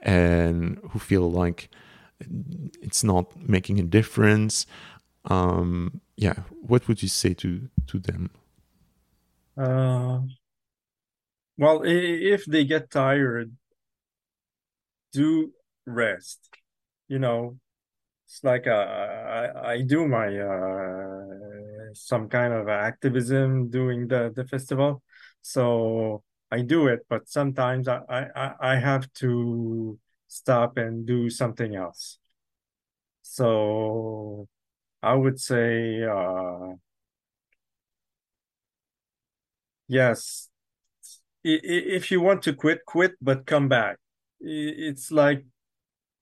[0.00, 1.68] and who feel like
[2.86, 4.66] it's not making a difference?
[5.24, 6.38] Um, yeah,
[6.70, 8.30] what would you say to to them?
[9.56, 10.20] Uh,
[11.56, 13.52] well, if they get tired,
[15.12, 15.52] do
[15.86, 16.48] rest.
[17.08, 17.58] You know,
[18.26, 24.46] it's like uh, I I do my uh, some kind of activism doing the the
[24.46, 25.02] festival,
[25.42, 27.06] so I do it.
[27.08, 28.00] But sometimes I
[28.36, 32.18] I I have to stop and do something else.
[33.22, 34.48] So
[35.02, 36.74] I would say uh,
[39.92, 40.48] yes.
[41.44, 43.98] If you want to quit, quit, but come back.
[44.40, 45.44] It's like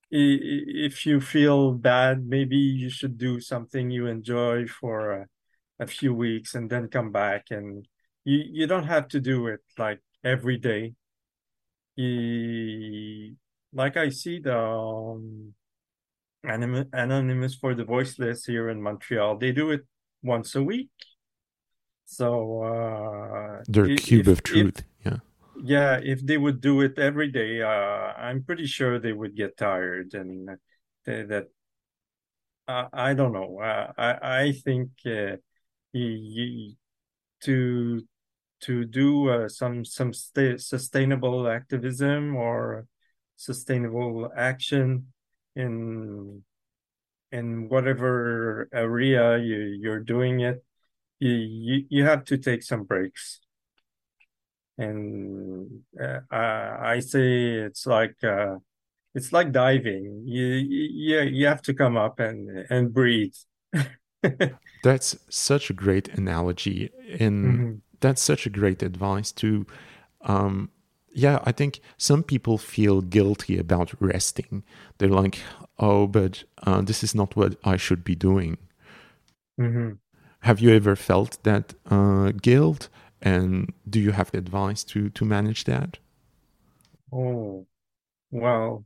[0.09, 5.27] if you feel bad, maybe you should do something you enjoy for a,
[5.79, 7.45] a few weeks and then come back.
[7.51, 7.87] And
[8.25, 10.93] you, you don't have to do it like every day.
[13.73, 15.53] Like I see the um,
[16.43, 19.81] Anonymous for the Voiceless here in Montreal, they do it
[20.23, 20.89] once a week.
[22.11, 24.83] So uh, Their cube if of if truth.
[25.05, 25.17] Yeah.
[25.63, 27.67] yeah, if they would do it every day, uh,
[28.19, 30.59] I'm pretty sure they would get tired and
[31.05, 31.47] they, that
[32.67, 33.59] uh, I don't know.
[33.59, 35.37] Uh, I I think uh,
[35.93, 36.75] y-
[37.43, 38.01] to
[38.61, 42.87] to do uh, some some sta sustainable activism or
[43.37, 45.13] sustainable action
[45.55, 46.43] in
[47.31, 50.63] in whatever area you you're doing it,
[51.21, 53.41] you you, you have to take some breaks.
[54.77, 58.55] And uh, I I say it's like uh,
[59.15, 60.23] it's like diving.
[60.25, 63.35] You you you have to come up and and breathe.
[64.81, 66.89] That's such a great analogy.
[67.19, 67.81] And Mhm.
[67.99, 69.65] that's such a great advice to
[70.23, 70.69] um
[71.13, 74.63] yeah i think some people feel guilty about resting
[74.97, 75.39] they're like
[75.79, 78.57] oh but uh, this is not what i should be doing
[79.57, 79.99] Mhm.
[80.41, 82.89] Have you ever felt that uh, guilt?
[83.21, 85.99] And do you have advice to to manage that?
[87.11, 87.67] Oh,
[88.31, 88.85] well,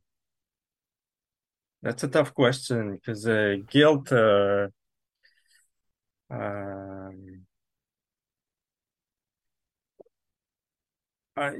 [1.81, 4.67] that's a tough question because uh, guilt, uh,
[6.29, 7.45] um,
[11.37, 11.51] uh,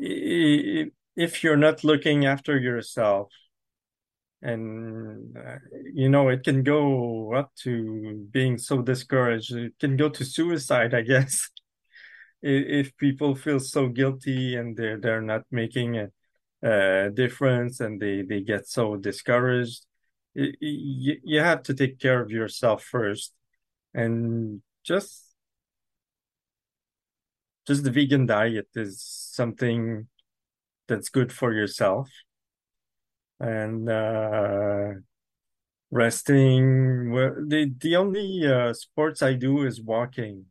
[1.15, 3.31] if you're not looking after yourself,
[4.45, 5.57] and uh,
[5.93, 9.53] you know, it can go up to being so discouraged.
[9.53, 11.49] It can go to suicide, I guess,
[12.41, 16.09] if people feel so guilty and they're they're not making a,
[16.63, 19.85] a difference and they they get so discouraged.
[20.35, 23.33] Y- y- You have to take care of yourself first
[23.93, 25.25] and just
[27.67, 30.07] just the vegan diet is something
[30.87, 32.09] that's good for yourself
[33.39, 34.93] and uh
[35.91, 37.11] resting.
[37.11, 40.45] Well the the only uh sports I do is walking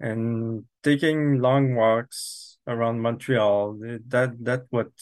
[0.00, 3.78] and taking long walks around Montreal.
[4.08, 4.92] That that what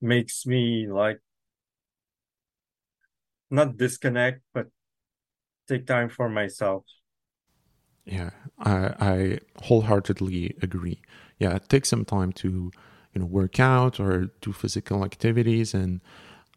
[0.00, 1.20] makes me like
[3.50, 4.66] not disconnect but
[5.68, 6.84] take time for myself.
[8.04, 11.00] Yeah i i wholeheartedly agree.
[11.38, 12.70] Yeah take some time to
[13.16, 16.02] you know work out or do physical activities and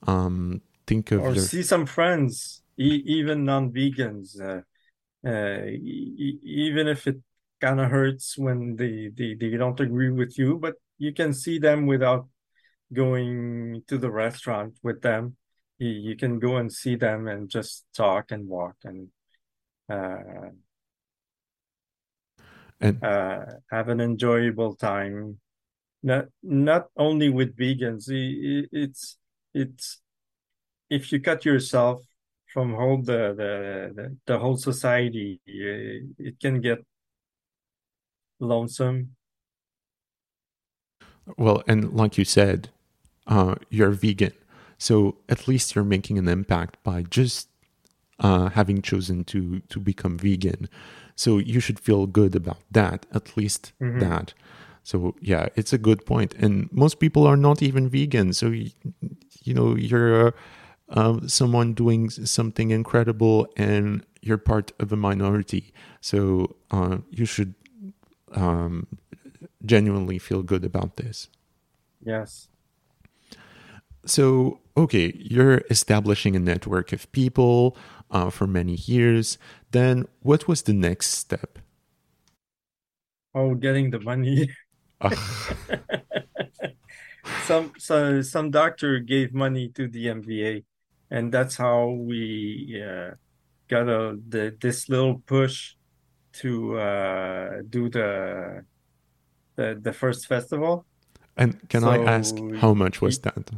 [0.08, 4.62] um think of or your see some friends e even non-vegans uh,
[5.28, 7.18] uh, e e- even if it
[7.62, 11.60] kind of hurts when they, they they don't agree with you, but you can see
[11.60, 12.28] them without
[12.94, 15.38] going to the restaurant with them.
[15.80, 19.10] You, you can go and see them and just talk and walk and
[19.90, 20.52] uh,
[22.82, 25.40] and uh, have an enjoyable time.
[26.02, 28.06] Not not only with vegans.
[28.10, 29.18] It's
[29.54, 30.02] it's
[30.90, 32.02] if you cut yourself
[32.54, 36.86] from whole the the the, the whole society, it can get
[38.40, 39.16] lonesome.
[41.38, 42.70] Well, and like you said,
[43.28, 44.34] uh, you're vegan,
[44.78, 47.50] so at least you're making an impact by just
[48.20, 50.70] uh, having chosen to to become vegan.
[51.16, 54.00] So you should feel good about that, at least mm-hmm.
[54.00, 54.34] that.
[54.90, 56.34] So yeah, it's a good point.
[56.34, 58.34] And most people are not even vegan.
[58.34, 58.72] So you,
[59.44, 60.34] you know you're
[60.90, 65.74] uh, someone doing something incredible, and you're part of a minority.
[66.02, 67.54] So uh, you should
[68.32, 68.88] um,
[69.64, 71.30] genuinely feel good about this.
[72.04, 72.48] Yes.
[74.08, 77.78] So okay, you're establishing a network of people
[78.10, 79.38] uh, for many years.
[79.70, 81.60] Then what was the next step?
[83.36, 84.50] Oh, getting the money.
[87.44, 90.64] some so some doctor gave money to the MVA,
[91.10, 93.12] and that's how we uh,
[93.68, 95.76] got a the, this little push
[96.34, 98.66] to uh, do the,
[99.56, 100.86] the the first festival.
[101.38, 103.52] And can so, I ask how much was that?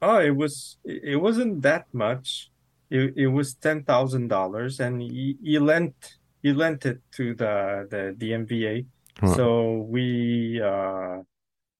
[0.00, 2.50] Oh, it was it wasn't that much
[2.90, 7.86] it, it was ten thousand dollars, and he, he lent he lent it to the
[7.90, 8.86] the, the MVA.
[9.24, 11.22] So we uh,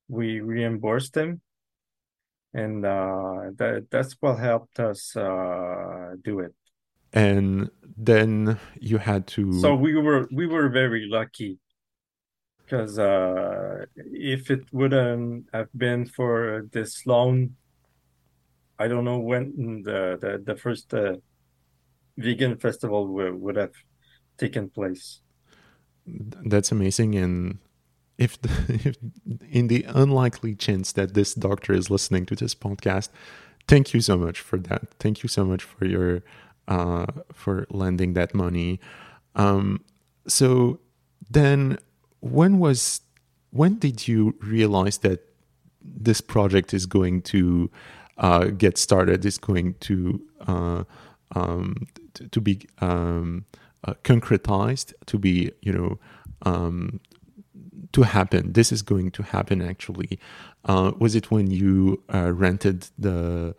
[0.07, 1.41] we reimbursed them,
[2.53, 6.55] and uh, that that's what helped us uh, do it.
[7.13, 9.53] And then you had to.
[9.61, 11.59] So we were we were very lucky
[12.63, 17.55] because uh, if it wouldn't have been for this loan
[18.79, 21.17] I don't know when the the, the first uh,
[22.17, 23.73] vegan festival w- would have
[24.37, 25.21] taken place.
[26.07, 27.59] That's amazing, and
[28.17, 28.49] if, the,
[28.85, 28.97] if
[29.51, 33.09] in the unlikely chance that this doctor is listening to this podcast,
[33.67, 34.87] thank you so much for that.
[34.99, 36.23] Thank you so much for your
[36.67, 38.79] uh, for lending that money.
[39.35, 39.83] Um,
[40.27, 40.79] so
[41.29, 41.77] then,
[42.19, 43.01] when was
[43.51, 45.23] when did you realize that
[45.81, 47.71] this project is going to
[48.17, 50.83] uh, get started is going to uh,
[51.35, 53.45] um, to, to, be um,
[53.87, 55.99] uh, concretized, to be you know
[56.43, 56.99] um,
[57.93, 58.53] to happen.
[58.53, 59.61] This is going to happen.
[59.61, 60.19] Actually,
[60.65, 63.55] uh, was it when you uh, rented the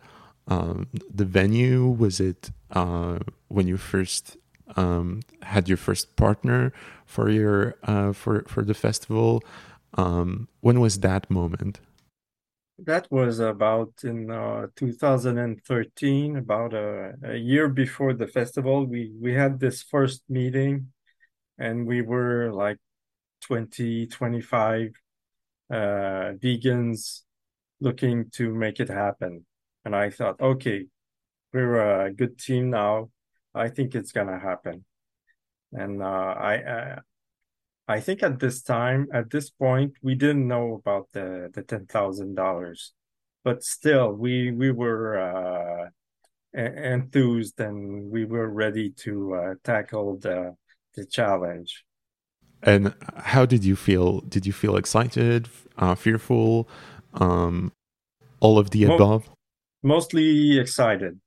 [0.47, 1.87] um, the venue?
[1.87, 4.37] Was it uh, when you first
[4.75, 6.71] um, had your first partner
[7.05, 7.75] for your
[8.13, 9.43] for for the festival?
[9.95, 11.79] Um, when was that moment?
[12.85, 18.85] That was about in uh, 2013, about a, a, year before the festival.
[18.85, 20.91] We we had this first meeting,
[21.57, 22.77] and we were like
[23.41, 24.91] 20, 25
[25.71, 27.23] uh, vegans
[27.81, 29.45] looking to make it happen.
[29.83, 30.87] And I thought, okay,
[31.53, 33.09] we're a good team now.
[33.53, 34.85] I think it's gonna happen.
[35.73, 36.99] And uh, I,
[37.89, 41.87] I think at this time, at this point, we didn't know about the the ten
[41.87, 42.93] thousand dollars,
[43.43, 45.89] but still, we we were uh,
[46.53, 50.55] enthused and we were ready to uh, tackle the
[50.95, 51.83] the challenge.
[52.61, 54.21] And how did you feel?
[54.21, 56.69] Did you feel excited, uh, fearful,
[57.15, 57.71] um,
[58.39, 59.29] all of the Mo- above?
[59.81, 61.19] Mostly excited.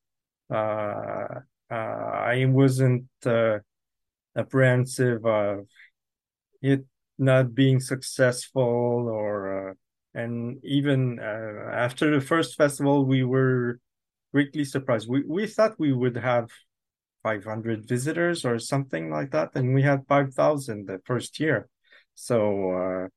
[0.49, 3.59] Uh, uh, I wasn't uh,
[4.37, 5.67] apprehensive of
[6.63, 6.85] it
[7.19, 9.75] not being successful or uh,
[10.15, 13.79] and even uh, after the first festival we were
[14.33, 15.09] greatly surprised.
[15.09, 16.49] We we thought we would have
[17.23, 21.69] 500 visitors or something like that and we had 5000 the first year.
[22.15, 23.09] So uh,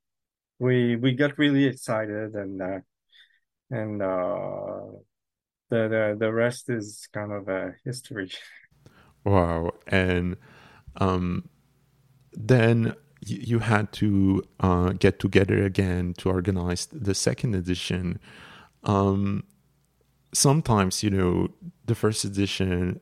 [0.60, 2.80] we we got really excited and uh,
[3.72, 4.82] and uh,
[5.70, 8.32] the, the the rest is kind of a history.
[9.26, 9.72] Wow.
[9.88, 10.38] And
[10.98, 11.50] um
[12.32, 12.94] then
[13.26, 18.20] you had to uh, get together again to organize the second edition.
[18.84, 19.44] Um,
[20.34, 21.50] sometimes, you know,
[21.86, 23.00] the first edition,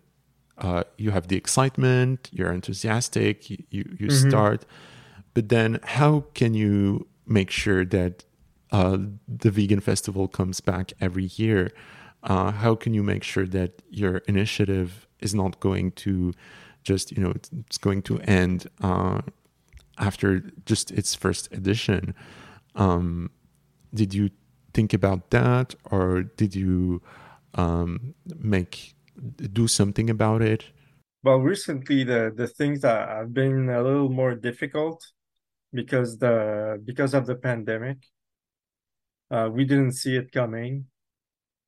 [0.57, 4.30] uh, you have the excitement, you're enthusiastic, you, you, mm-hmm.
[4.30, 4.65] start,
[5.34, 8.24] but then how can you make sure that
[8.71, 8.97] uh,
[9.28, 11.71] the vegan festival comes back every year?
[12.24, 16.34] Uh, how can you make sure that your initiative is not going to
[16.84, 19.21] just, you know, it's, it's going to end uh,
[19.97, 22.15] after just its first edition.
[22.75, 23.31] Um,
[23.93, 24.29] did you
[24.73, 27.01] think about that, or did you
[27.55, 28.95] um, make
[29.53, 30.65] do something about it?
[31.23, 35.05] Well, recently the the things that have been a little more difficult
[35.71, 37.97] because the because of the pandemic.
[39.31, 40.85] Uh, we didn't see it coming,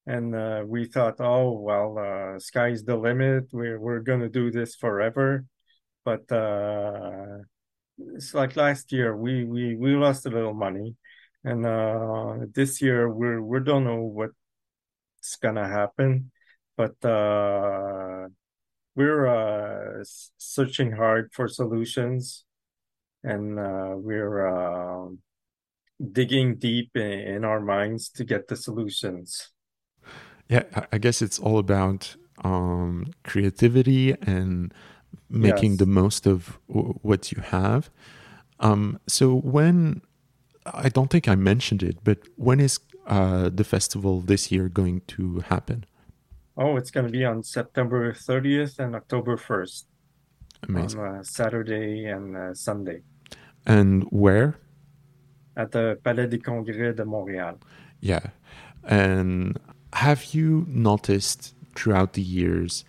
[0.06, 3.46] and uh, we thought, oh well, uh, sky's the limit.
[3.52, 5.46] We're we're gonna do this forever.
[6.04, 7.40] But uh,
[7.98, 10.96] it's like last year, we we we lost a little money,
[11.44, 16.32] and uh, this year we're we don't know what's gonna happen,
[16.78, 18.28] but uh,
[18.96, 20.04] we're uh,
[20.38, 22.46] searching hard for solutions,
[23.24, 25.10] and uh, we're uh,
[26.12, 27.02] digging deep in,
[27.36, 29.52] in our minds to get the solutions.
[30.50, 34.74] Yeah, I- guess it's all about um, creativity and
[35.30, 35.80] making Yes.
[35.80, 37.90] the most of w- what you have.
[38.60, 40.02] Um, so when
[40.66, 45.02] I don't think I mentioned it, but when is uh, the festival this year going
[45.08, 45.86] to happen?
[46.58, 49.84] Oh, it's going to be on September 30th and October 1st
[50.70, 53.02] on uh, Saturday and uh, Sunday
[53.66, 54.56] And where?
[55.58, 57.58] at the Palais des Congrès de Montréal.
[58.02, 58.28] Yeah.
[58.84, 59.58] And
[59.94, 62.84] have you noticed throughout the years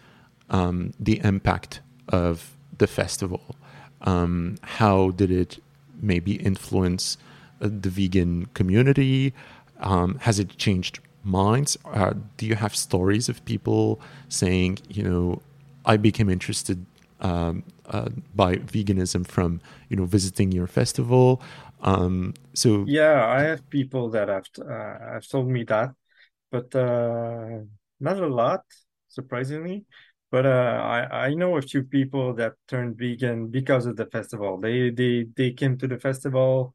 [0.51, 3.57] um, the impact of the festival?
[4.03, 5.59] Um, how did it
[6.01, 7.17] maybe influence
[7.61, 9.33] uh, the vegan community?
[9.81, 11.77] Um, has it changed minds?
[11.85, 15.43] Uh, do you have stories of people saying, you know,
[15.85, 16.85] I became interested
[17.21, 21.41] um, uh, by veganism from, you know, visiting your festival?
[21.81, 25.91] Um, so Yeah, I have people that have uh, have told me that,
[26.51, 27.63] but uh,
[28.01, 28.65] not a lot,
[29.09, 29.87] surprisingly.
[30.31, 34.59] But uh, I I know a few people that turned vegan because of the festival.
[34.59, 36.75] They they they came to the festival,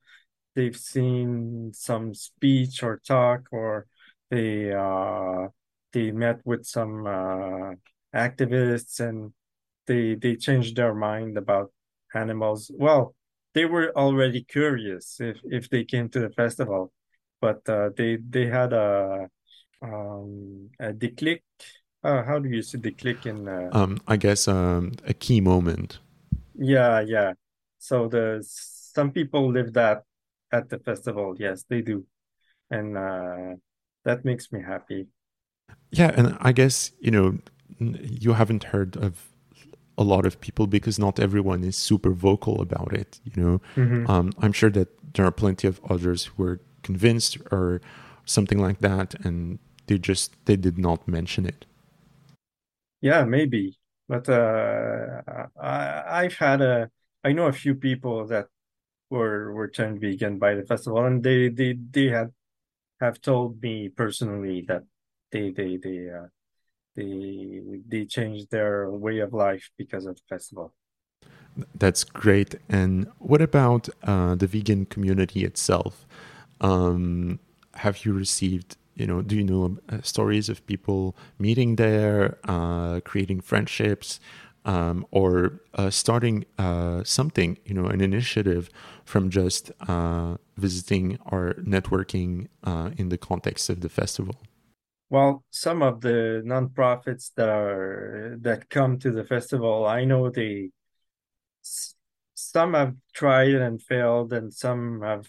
[0.55, 3.87] they've seen some speech or talk, or
[4.29, 5.47] they uh
[5.93, 7.73] they met with some uh
[8.15, 9.33] activists and
[9.87, 11.71] they they changed their mind about
[12.13, 12.71] animals.
[12.73, 13.15] Well,
[13.53, 16.93] they were already curious if if they came to the festival,
[17.41, 19.29] but uh, they they had a
[19.81, 21.41] um a déclic.
[22.03, 25.41] Uh, how do you see the click in uh, um, I guess um, a key
[25.41, 25.99] moment.
[26.55, 27.33] yeah, yeah.
[27.79, 30.03] So the some people live that
[30.51, 31.35] at the festival.
[31.37, 32.05] Yes, they do.
[32.71, 33.55] And uh
[34.05, 35.07] that makes me happy.
[35.91, 37.37] Yeah, and I guess you know
[37.79, 39.27] you haven't heard of
[39.97, 43.19] a lot of people because not everyone is super vocal about it.
[43.25, 47.37] You know, hmm um, I'm sure that there are plenty of others who are convinced
[47.51, 47.81] or
[48.25, 51.65] something like that, and they just they did not mention it.
[53.01, 53.77] Yeah, maybe.
[54.07, 55.21] But uh
[55.59, 56.91] I I've had a
[57.23, 58.47] I know a few people that
[59.09, 62.33] were were turned vegan by the festival and they they they had
[63.01, 64.83] have told me personally that
[65.31, 66.27] they they they uh
[66.95, 70.73] they they changed their way of life because of the festival.
[71.75, 72.55] That's great.
[72.69, 76.05] And what about uh, the vegan community itself?
[76.61, 77.39] Um,
[77.75, 82.99] have you received, you know, do you know uh, stories of people meeting there, uh,
[83.01, 84.19] creating friendships,
[84.63, 88.69] um, or uh, starting uh, something, you know, an initiative
[89.03, 94.35] from just uh, visiting or networking uh, in the context of the festival?
[95.09, 100.69] Well, some of the nonprofits that are that come to the festival, I know they
[102.35, 105.27] some have tried and failed, and some have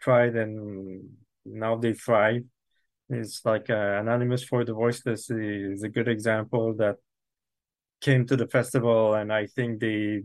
[0.00, 1.08] tried and
[1.44, 2.44] now they thrive.
[3.10, 6.96] It's like uh, Anonymous for the Voiceless is a good example that
[8.00, 10.22] came to the festival, and I think they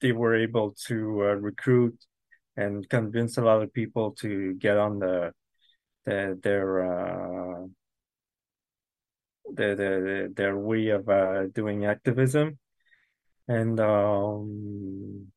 [0.00, 1.98] they were able to uh, recruit
[2.56, 5.32] and convince a lot of people to get on the,
[6.04, 7.66] the their uh,
[9.52, 12.58] their, their their way of uh, doing activism.
[13.48, 15.32] And um,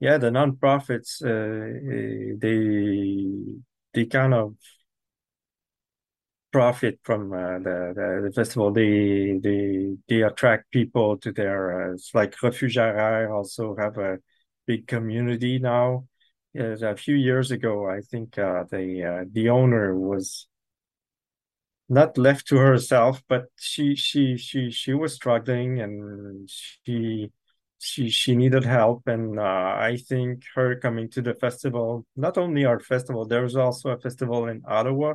[0.00, 3.60] yeah, the nonprofits uh, they
[3.92, 4.56] they kind of
[6.52, 8.72] profit from uh, the, the festival.
[8.72, 11.90] They they they attract people to their.
[11.90, 14.18] Uh, it's like Refuge RR also have a
[14.66, 16.06] big community now.
[16.58, 20.48] Uh, a few years ago, I think uh, the uh, the owner was
[21.88, 27.30] not left to herself, but she she she she was struggling and she
[27.78, 29.06] she she needed help.
[29.06, 33.90] And uh, I think her coming to the festival, not only our festival, there's also
[33.90, 35.14] a festival in Ottawa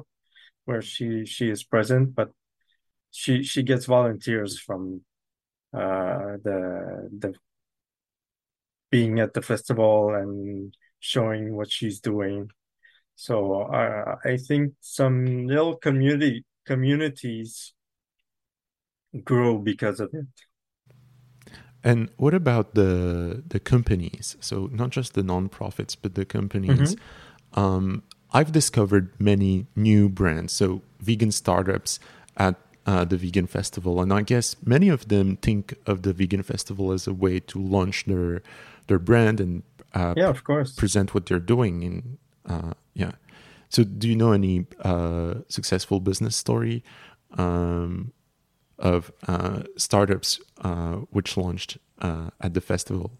[0.65, 2.31] where she she is present, but
[3.11, 5.01] she she gets volunteers from
[5.73, 7.33] uh the the
[8.89, 12.51] being at the festival and showing what she's doing.
[13.15, 17.73] So uh, I think some little community communities
[19.23, 20.25] grow because of it.
[21.83, 24.37] And what about the the companies?
[24.39, 26.95] So not just the nonprofits, but the companies.
[26.95, 27.59] Mm-hmm.
[27.59, 28.03] Um,
[28.33, 31.99] I've discovered many new brands, so vegan startups
[32.37, 32.55] at
[32.85, 36.91] uh, the vegan festival, and I guess many of them think of the vegan festival
[36.91, 38.41] as a way to launch their
[38.87, 39.63] their brand and
[39.93, 41.83] uh, yeah, of course, present what they're doing.
[41.83, 43.11] In uh, yeah,
[43.69, 46.83] so do you know any uh, successful business story
[47.37, 48.13] um,
[48.79, 53.11] of uh, startups uh, which launched at the festival?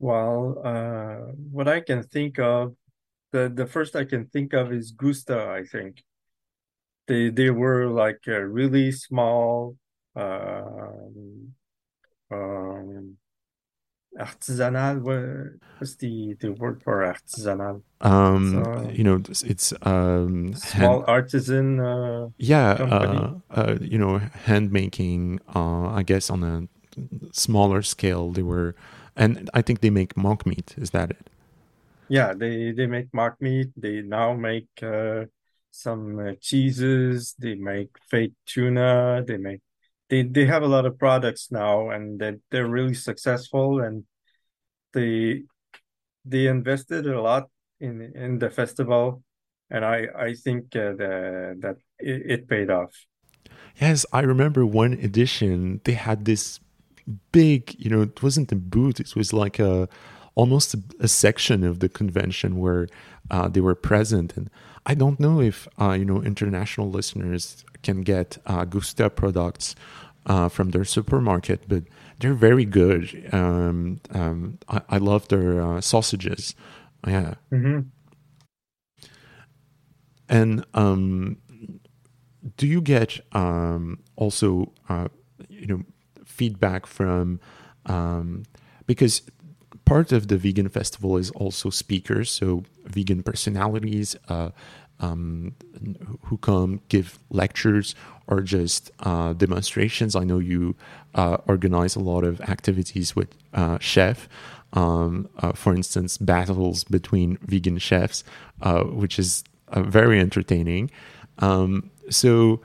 [0.00, 2.74] Well, what I can think of,
[3.32, 5.48] the the first I can think of is Gusta.
[5.50, 6.02] I think.
[7.06, 9.76] They they were like a really small
[10.14, 11.54] um,
[12.30, 13.16] um,
[14.18, 15.00] artisanal
[15.78, 17.82] what's the the word for artisanal?
[18.00, 24.18] Um so, you know it's um small hand, artisan uh, yeah uh, uh, you know
[24.18, 26.68] hand making uh i guess on a
[27.32, 28.74] smaller scale they were
[29.16, 30.74] and i think they make mock meat.
[30.78, 31.30] Is that it
[32.08, 33.68] yeah they they make mock meat.
[33.76, 35.24] They now make uh
[35.70, 37.34] some uh, cheeses.
[37.38, 39.22] They make fake tuna.
[39.26, 39.60] They make
[40.08, 44.04] they they have a lot of products now and that they're really successful and
[44.92, 45.42] they
[46.24, 47.48] they invested a lot
[47.80, 49.22] in in the festival
[49.70, 52.92] and i i think uh, the, that it, it paid off.
[53.80, 56.60] Yes i remember one edition they had this
[57.32, 59.88] big you know it wasn't a booth it was like a
[60.40, 62.86] almost a, section of the convention where
[63.30, 64.46] uh, they were present and
[64.86, 69.74] i don't know if uh, you know international listeners can get uh, Gusta products
[70.26, 71.84] uh, from their supermarket, but
[72.18, 73.28] they're very good.
[73.32, 76.54] Um, um, I, I, love their uh, sausages.
[77.06, 77.34] Yeah.
[77.52, 77.80] Mm-hmm.
[80.28, 81.38] And um,
[82.56, 85.08] do you get um, also, uh,
[85.48, 85.82] you know,
[86.24, 87.40] feedback from
[87.86, 88.44] um,
[88.86, 89.22] because
[89.88, 94.50] part of the vegan festival is also speakers, so vegan personalities, uh,
[95.00, 95.54] um,
[96.24, 97.94] who come give lectures
[98.26, 100.14] or just uh, demonstrations.
[100.14, 100.76] I know you
[101.14, 104.28] uh, organize a lot of activities with uh, chef.
[104.74, 108.22] Um, uh, for instance, battles between vegan chefs,
[108.60, 109.42] uh, which is
[109.74, 110.90] very entertaining.
[111.38, 112.60] Um, so,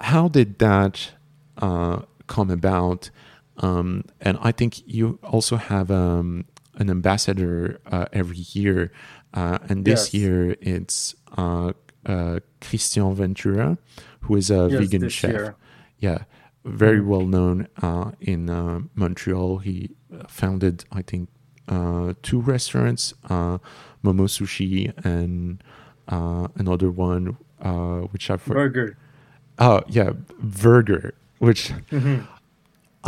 [0.00, 1.10] how did that
[1.58, 3.10] come about?
[3.58, 6.44] Um, and I think you also have um,
[6.74, 7.80] an ambassador
[8.12, 8.92] every year
[9.34, 10.14] uh, and this yes.
[10.14, 11.72] year it's uh,
[12.06, 13.78] uh, Christian Ventura,
[14.20, 15.30] who is a yes, vegan chef.
[15.30, 15.56] Year.
[15.98, 16.18] Yeah,
[16.64, 17.08] very mm-hmm.
[17.08, 19.58] well known uh, in uh, Montreal.
[19.58, 19.90] He
[20.28, 21.28] founded, I think,
[21.68, 23.60] uh, two restaurants, Momo
[24.02, 25.62] Sushi and
[26.08, 27.36] another one,
[28.10, 28.96] which I've Burger.
[29.58, 31.68] Oh yeah, Burger, which.
[31.90, 32.24] Mm-hmm.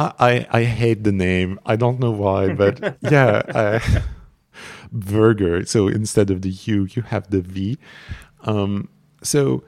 [0.01, 1.59] I, I, I hate the name.
[1.67, 3.81] I don't know why, but yeah.
[4.93, 5.65] Burger.
[5.67, 7.79] So instead of the U, you have the V.
[8.43, 8.89] Um,
[9.23, 9.63] so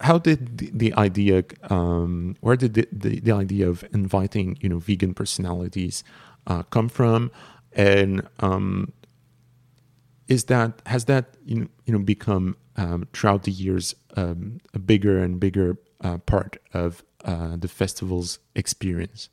[0.00, 4.68] how did the, the idea, um, where did the, the, the, idea of inviting, you
[4.68, 6.04] know, vegan personalities
[6.46, 7.30] uh, come from?
[7.72, 8.92] And um,
[10.28, 14.78] is that, has that, you know, you know become um, throughout the years um, a
[14.78, 19.30] bigger and bigger uh, part of uh, the festival's experience?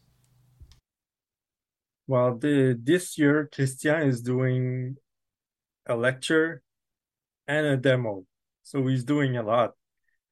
[2.10, 4.96] Well, the, this year, Christian is doing
[5.86, 6.64] a lecture
[7.48, 8.26] and a demo.
[8.64, 9.74] So he's doing a lot.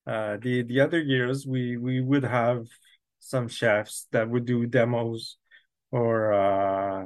[0.08, 2.66] Uh, the the other years we we would have
[3.20, 5.38] some chefs that would do demos
[5.92, 7.06] or uh,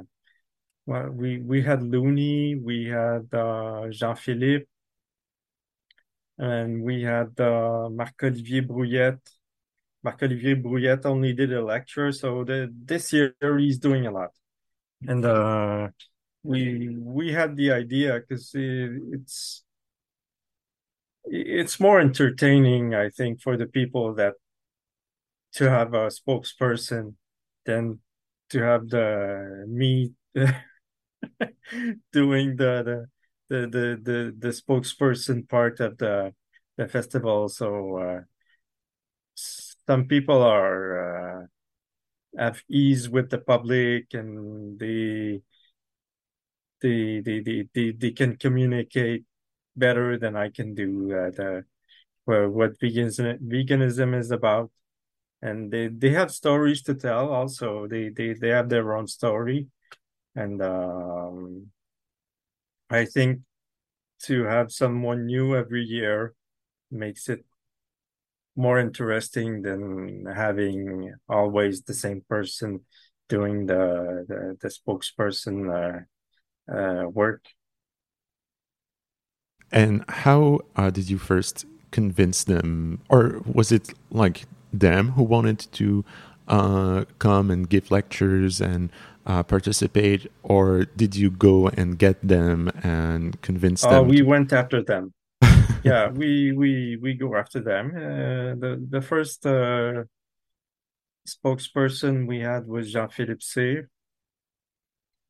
[0.86, 4.64] well, we we had Looney, we had uh, Jean Philippe,
[6.38, 9.20] and we had uh, Marc Olivier Brouillette.
[10.02, 14.30] Marc Olivier Brouillette only did a lecture, so the this year he's doing a lot,
[15.08, 15.88] and uh,
[16.42, 19.64] we we had the idea because it, it's
[21.24, 24.34] it's more entertaining i think for the people that
[25.52, 27.14] to have a spokesperson
[27.64, 28.00] than
[28.50, 30.12] to have the me
[32.12, 33.06] doing the, the
[33.48, 36.32] the the the the spokesperson part of the
[36.76, 37.48] the festival.
[37.48, 38.20] So uh,
[39.34, 41.46] some people are uh,
[42.38, 45.42] have ease with the public and they
[46.80, 49.24] they they they they, they can communicate
[49.76, 51.62] better than I can do uh,
[52.26, 54.70] what veganism veganism is about.
[55.40, 57.88] And they they have stories to tell also.
[57.88, 59.68] They they they have their own story.
[60.34, 61.70] And um
[62.90, 63.40] I think
[64.24, 66.34] to have someone new every year
[66.90, 67.44] makes it
[68.56, 72.80] more interesting than having always the same person
[73.28, 77.44] doing the the, the spokesperson uh, uh, work.
[79.70, 85.58] And how uh, did you first convince them, or was it like them who wanted
[85.72, 86.04] to
[86.48, 88.90] uh, come and give lectures and
[89.26, 93.92] uh, participate, or did you go and get them and convince them?
[93.94, 95.14] Oh, we to- went after them.
[95.84, 97.92] yeah, we we we go after them.
[97.96, 100.04] Uh, the the first uh,
[101.26, 103.88] spokesperson we had was Jean-Philippe Cyr,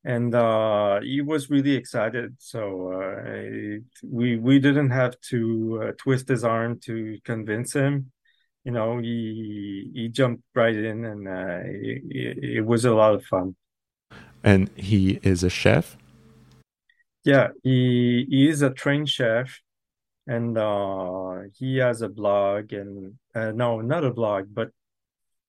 [0.05, 2.37] and uh, he was really excited.
[2.39, 8.12] So uh, it, we we didn't have to uh, twist his arm to convince him.
[8.64, 13.24] You know, he he jumped right in, and uh, it, it was a lot of
[13.24, 13.57] fun.
[14.45, 15.97] and he is a chef.
[17.24, 19.61] Yeah, he he is a trained chef,
[20.26, 24.70] and uh, he has a blog, and uh, no, not a blog, but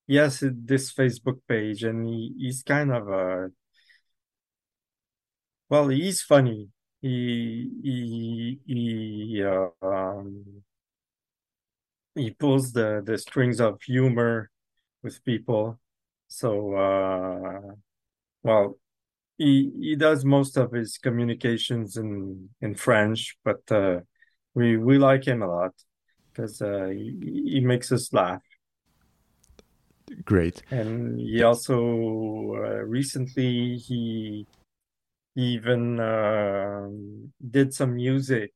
[0.08, 3.50] he has this Facebook page, and he, he's kind of a
[5.70, 6.70] well, he's funny.
[7.02, 10.64] He he he uh, um,
[12.16, 14.52] he pulls the the strings of humor
[15.02, 15.80] with people.
[16.28, 17.74] So uh,
[18.44, 18.78] well,
[19.38, 24.02] he he does most of his communications in in French, but uh,
[24.54, 25.74] we we like him a lot
[26.32, 28.42] because uh, he, he makes us laugh.
[30.26, 30.64] Great.
[30.72, 31.76] And he also
[32.56, 34.46] uh, recently he
[35.36, 36.88] even uh,
[37.50, 38.54] did some music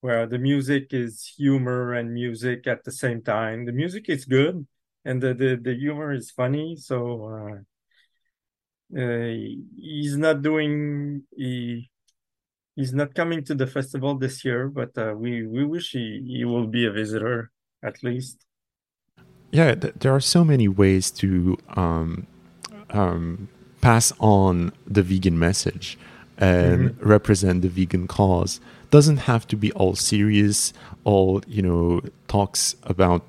[0.00, 3.66] where the music is humor and music at the same time.
[3.66, 4.66] The music is good
[5.04, 6.76] and the the, the humor is funny.
[6.76, 7.62] So
[8.94, 9.34] uh, uh,
[9.76, 11.90] he's not doing he
[12.78, 16.44] he's not coming to the festival this year, but uh, we we wish he he
[16.44, 17.50] will be a visitor
[17.82, 18.36] at least.
[19.50, 22.26] Yeah, th- there are so many ways to um,
[22.90, 23.48] um,
[23.80, 25.98] pass on the vegan message
[26.36, 28.60] and represent the vegan cause.
[28.90, 30.72] Doesn't have to be all serious,
[31.04, 33.22] all you know, talks about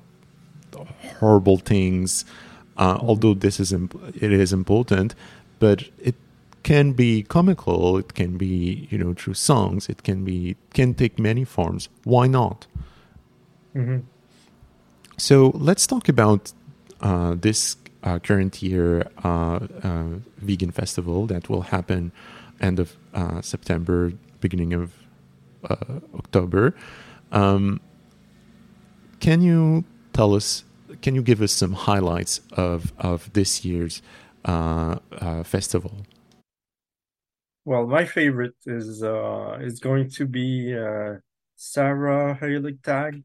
[1.18, 2.24] horrible things.
[2.76, 5.14] Uh, although this is imp- it is important,
[5.58, 6.14] but it
[6.62, 7.98] can be comical.
[7.98, 9.88] It can be you know through songs.
[9.88, 11.88] It can be can take many forms.
[12.04, 12.66] Why not?
[13.74, 14.02] Mhm.
[15.16, 16.52] So let's talk about
[17.00, 20.04] uh, this uh, current year uh, uh,
[20.38, 22.12] vegan festival that will happen
[22.60, 24.92] end of uh, September, beginning of
[25.68, 25.76] uh,
[26.14, 26.74] October.
[27.32, 27.80] Um,
[29.20, 30.64] can you tell us?
[31.02, 34.02] Can you give us some highlights of of this year's
[34.44, 35.92] uh, uh, festival?
[37.64, 41.16] Well, my favorite is uh is going to be uh
[41.56, 43.22] Sarah Heiligtag.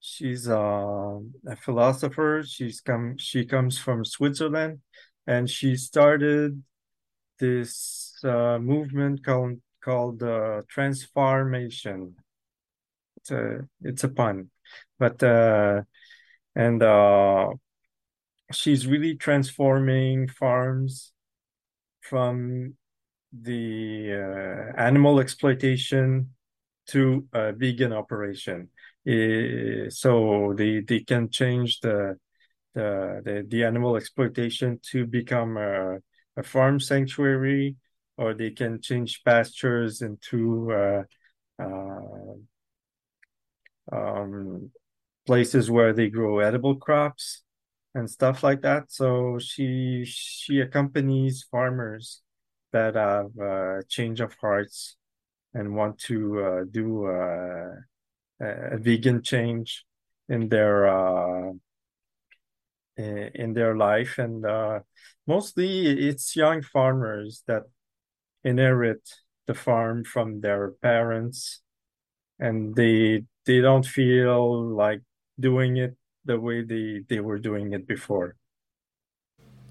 [0.00, 2.42] She's uh, a philosopher.
[2.46, 4.80] She's come she comes from Switzerland
[5.26, 6.62] and she started
[7.38, 12.14] this uh movement called called uh Transfarmation.
[13.16, 14.50] It's a it's a pun.
[14.98, 15.82] But uh
[16.54, 17.50] and uh
[18.52, 21.12] she's really transforming farms
[22.00, 22.76] from
[23.32, 26.30] the uh, animal exploitation
[26.88, 28.68] to a vegan operation.
[29.90, 32.18] So they they can change the
[32.74, 35.98] the the, the animal exploitation to become a,
[36.36, 37.76] a farm sanctuary,
[38.16, 41.02] or they can change pastures into uh,
[41.58, 42.34] uh,
[43.92, 44.70] um,
[45.26, 47.42] places where they grow edible crops
[47.94, 48.90] and stuff like that.
[48.90, 52.22] So she she accompanies farmers
[52.72, 54.96] that have a change of hearts
[55.54, 57.74] and want to uh, do uh,
[58.40, 59.84] a, vegan change
[60.28, 61.52] in their uh,
[62.96, 64.80] in their life, and uh,
[65.26, 67.64] mostly it's young farmers that
[68.44, 69.08] inherit
[69.46, 71.62] the farm from their parents,
[72.38, 75.00] and they they don't feel like
[75.38, 78.36] doing it the way they they were doing it before.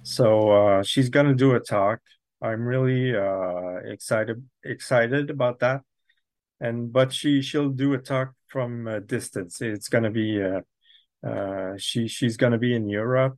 [0.04, 2.00] So uh, she's gonna do a talk.
[2.42, 5.82] I'm really uh, excited excited about that.
[6.60, 9.62] And but she she'll do a talk from a distance.
[9.62, 10.62] It's gonna be uh,
[11.28, 13.38] uh, she she's gonna be in Europe,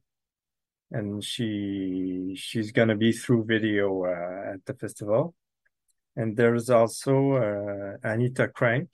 [0.91, 5.35] and she she's gonna be through video uh, at the festival.
[6.15, 8.89] And there's also uh, Anita Krajnc.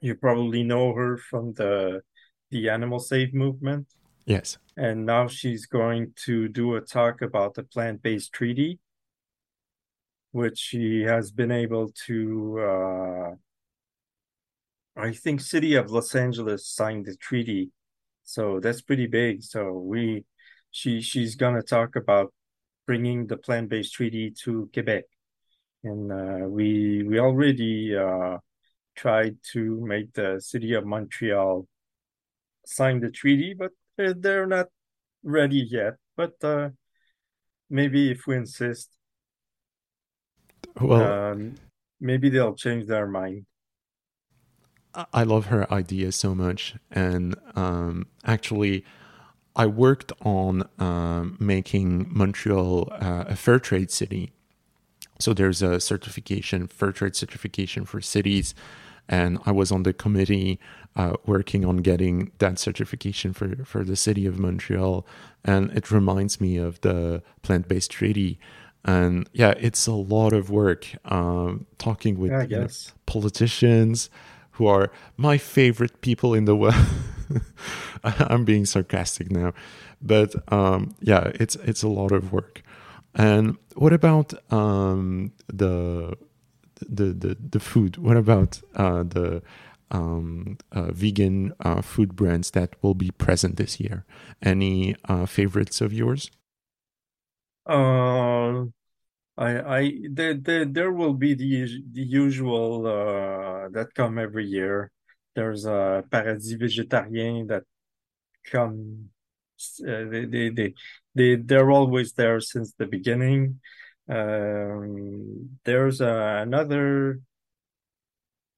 [0.00, 2.02] You probably know her from the
[2.50, 3.86] the Animal Save movement.
[4.26, 4.58] Yes.
[4.76, 8.78] And now she's going to do a talk about the plant-based treaty,
[10.30, 12.60] which she has been able to.
[12.60, 13.30] Uh,
[14.96, 17.70] I think City of Los Angeles signed the treaty,
[18.24, 19.42] so that's pretty big.
[19.42, 20.24] So we
[20.70, 22.32] she she's gonna talk about
[22.86, 25.04] bringing the plant-based treaty to Quebec,
[25.84, 28.38] and uh, we we already uh,
[28.96, 31.66] tried to make the city of Montreal
[32.66, 33.72] sign the treaty, but
[34.10, 34.68] they're not
[35.22, 35.96] ready yet.
[36.16, 36.70] But uh,
[37.70, 38.90] maybe if we insist,
[40.80, 41.54] well, um,
[42.00, 43.46] maybe they'll change their mind.
[45.12, 48.84] I love her idea so much, and um, actually,
[49.56, 54.32] I worked on um, making Montreal uh, a fair trade city.
[55.20, 58.54] So there's a certification, fair trade certification for cities,
[59.08, 60.58] and I was on the committee
[60.96, 65.06] uh, working on getting that certification for for the city of Montreal,
[65.44, 68.38] and it reminds me of the plant-based treaty.
[68.84, 72.68] And yeah, it's a lot of work um, talking with yeah, know,
[73.06, 74.10] politicians
[74.52, 76.74] who are my favorite people in the world.
[78.04, 79.54] I'm being sarcastic now,
[80.02, 82.62] but um, yeah, it's it's a lot of work.
[83.14, 86.16] And what about um, the,
[86.88, 87.96] the the the food?
[87.96, 89.42] What about uh, the
[89.90, 94.04] um, uh, vegan uh, food brands that will be present this year?
[94.40, 96.30] Any uh, favorites of yours?
[97.66, 98.64] Uh,
[99.36, 104.90] I, I, there, there, there will be the the usual uh, that come every year.
[105.34, 107.64] There's a Paradis Végétarien that
[108.50, 109.08] come.
[109.80, 110.74] Uh, they, they, they,
[111.14, 113.60] they, they're always there since the beginning.
[114.12, 117.20] Um, there's uh, another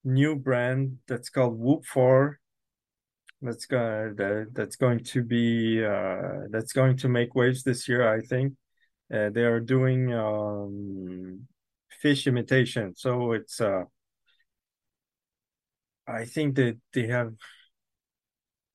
[0.03, 2.39] new brand that's called Whoop Four.
[3.41, 8.07] That's going that, that's going to be uh, that's going to make waves this year,
[8.07, 8.53] I think.
[9.13, 11.47] Uh, they are doing um,
[12.01, 13.83] fish imitation, so it's uh,
[16.07, 17.33] I think that they have.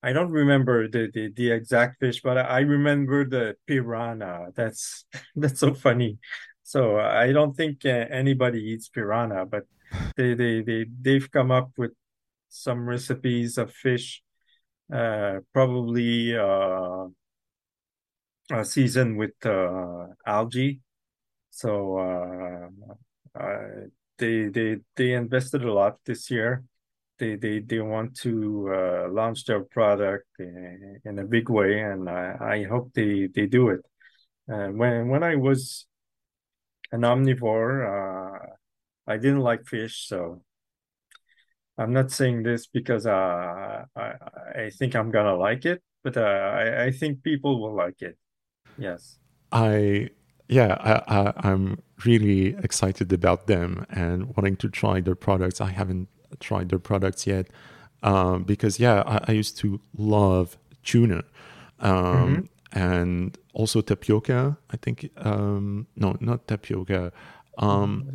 [0.03, 4.47] I don't remember the, the, the exact fish, but I remember the piranha.
[4.55, 5.05] That's
[5.35, 6.17] that's so funny.
[6.63, 9.63] So I don't think uh, anybody eats piranha, but
[10.15, 11.91] they they they they've come up with
[12.49, 14.21] some recipes of fish,
[14.93, 17.07] uh, probably uh,
[18.63, 20.81] seasoned with uh, algae.
[21.49, 22.69] So uh,
[23.39, 23.67] uh,
[24.17, 26.63] they they they invested a lot this year.
[27.17, 32.35] They they they want to launch their product in, in, a big way, and I,
[32.41, 33.81] I hope they they do it.
[34.47, 35.85] when when I was
[36.91, 38.39] an omnivore,
[39.07, 40.41] I didn't like fish, so
[41.77, 44.13] I'm not saying this because uh, I
[44.55, 48.17] I think I'm gonna like it, but uh, I I think people will like it.
[48.77, 49.17] Yes,
[49.51, 50.09] I
[50.47, 55.61] yeah I, I am really excited about them and wanting to try their products.
[55.61, 56.07] I haven't
[56.39, 57.47] tried their products yet
[58.03, 61.23] um, because yeah I, I, used to love tuna.
[61.79, 62.79] Um, mm-hmm.
[62.79, 65.09] And also tapioca, I think.
[65.17, 67.11] Um, no, not tapioca.
[67.57, 68.09] Um,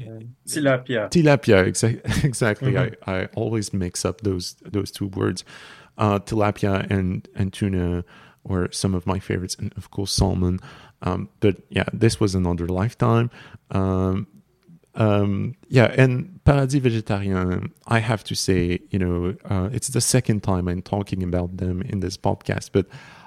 [0.47, 1.11] tilapia.
[1.11, 2.73] Tilapia, exa- exactly.
[2.73, 3.11] Mm-hmm.
[3.11, 5.45] I, I always mix up those those two words.
[5.99, 8.05] Uh, tilapia and and tuna
[8.45, 10.61] were some of my favorites, and of course salmon.
[11.03, 13.31] Um, but yeah, this was another lifetime.
[13.71, 14.27] Um,
[14.95, 20.43] um, yeah, and Paradis Végétarien, I have to say, you know, uh, it's the second
[20.43, 22.87] time I'm talking about them in this podcast, but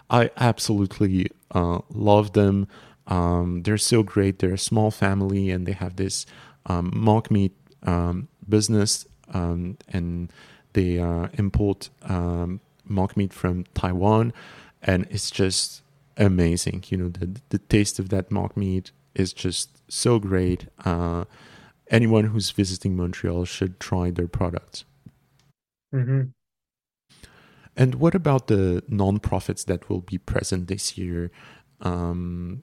[0.10, 2.68] I absolutely uh, love them.
[3.08, 4.40] Um, they're so great.
[4.40, 6.26] They're a small family and they have this
[6.66, 7.54] um, mock meat
[7.84, 10.32] um, business um, and
[10.74, 14.34] they uh, import um, mock meat from Taiwan
[14.82, 15.82] and it's just
[16.18, 16.84] amazing.
[16.90, 20.68] You know, the, the taste of that mock meat is just so great.
[20.86, 21.26] Uh,
[21.90, 24.86] anyone who's visiting Montreal should try their products.
[25.94, 26.30] Mm-hmm.
[27.80, 31.32] And what about the nonprofits that will be present this year?
[31.80, 32.60] Um,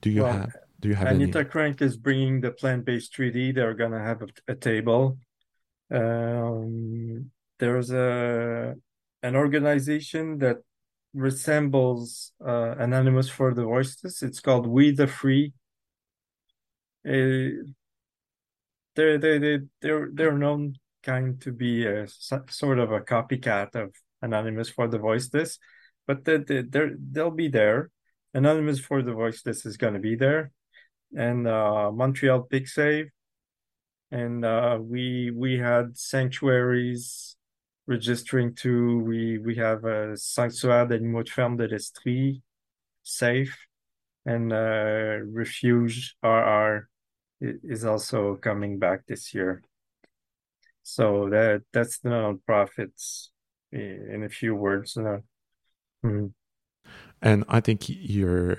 [0.00, 1.48] do you well, have do you have Anita any?
[1.50, 3.52] Krajnc is bringing the plant-based treaty.
[3.52, 5.18] They're gonna have a, a table.
[5.90, 8.74] Um, there's a
[9.22, 10.58] an organization that
[11.12, 14.22] resembles uh, Anonymous for the Voiceless.
[14.22, 15.52] It's called We the Free.
[17.06, 17.68] Uh,
[18.96, 23.94] they're they they they're they're known kind to be a sort of a copycat of
[24.22, 25.58] Anonymous for the Voiceless,
[26.06, 26.62] but they, they,
[27.12, 27.90] they'll be there.
[28.32, 30.50] Anonymous for the Voiceless is going to be there,
[31.16, 33.10] and uh, Montreal Pig Save,
[34.10, 37.36] and uh, we we had sanctuaries
[37.86, 38.98] registering too.
[39.00, 42.42] We we have a sanctuaire d'animaux de ferme de l'Estrie,
[43.04, 43.56] safe,
[44.26, 46.88] and uh, Refuge RR
[47.40, 49.62] is also coming back this year.
[50.84, 53.28] So that that's the nonprofits
[53.72, 54.94] in a few words.
[56.04, 56.26] Mm-hmm.
[57.22, 58.58] and I think you're.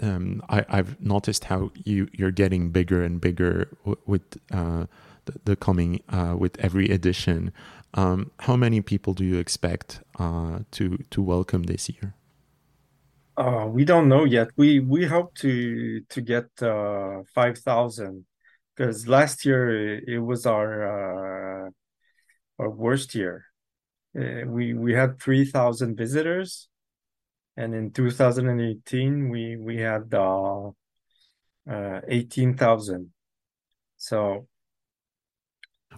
[0.00, 4.86] Um, I, I've noticed how you you're getting bigger and bigger w- with uh,
[5.26, 7.52] the, the, coming uh, with every edition.
[7.94, 12.14] Um, how many people do you expect uh, to to welcome this year?
[13.36, 14.48] Uh, we don't know yet.
[14.56, 18.26] We we hope to to get uh, five thousand
[18.76, 21.70] because last year it, was our uh,
[22.58, 23.46] our worst year.
[24.18, 26.68] Uh, we we had three thousand visitors,
[27.56, 30.70] and in 2018 we we had uh,
[31.70, 33.12] uh, 18,000.
[33.96, 34.48] So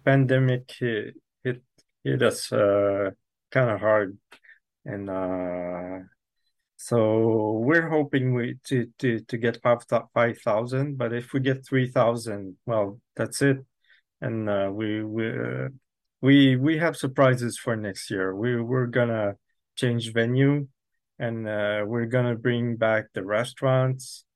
[0.04, 1.62] pandemic hit hit,
[2.02, 3.10] hit us uh,
[3.50, 4.18] kind of hard,
[4.84, 6.00] and uh,
[6.84, 11.90] so we're hoping we to to to get five thousand, but if we get three
[11.90, 13.56] thousand, well, that's it.
[14.20, 15.68] And uh, we we uh,
[16.20, 18.36] we we have surprises for next year.
[18.36, 19.36] We we're gonna
[19.76, 20.68] change venue,
[21.18, 24.26] and uh, we're gonna bring back the restaurants,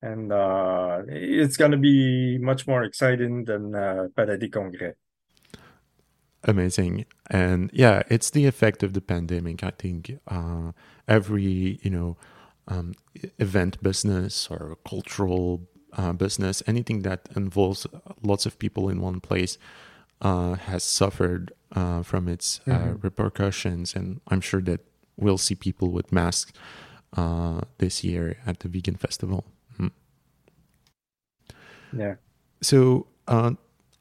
[0.00, 4.94] and uh, it's gonna be much more exciting than uh, Palais des Congrès
[6.46, 10.72] amazing and yeah it's the effect of the pandemic i think uh,
[11.08, 12.16] every you know
[12.68, 12.94] um,
[13.38, 17.86] event business or cultural uh, business anything that involves
[18.22, 19.58] lots of people in one place
[20.22, 22.94] uh, has suffered uh, from its uh, mm-hmm.
[23.00, 24.80] repercussions and i'm sure that
[25.16, 26.52] we'll see people with masks
[27.16, 29.44] uh, this year at the vegan festival
[29.74, 29.88] mm-hmm.
[32.00, 32.14] yeah
[32.62, 33.06] so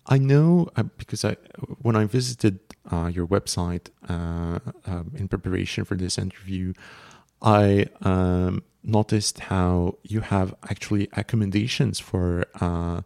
[0.08, 1.38] I know uh, because I
[1.82, 2.60] when I visited
[2.92, 6.74] uh, your website uh, um, in preparation for this interview,
[7.42, 13.02] I um, noticed how you have actually accommodations for uh,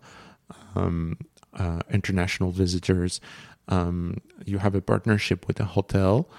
[0.75, 1.17] um,
[1.53, 3.21] uh, international visitors.
[3.69, 6.29] Um, you have a partnership with a hotel.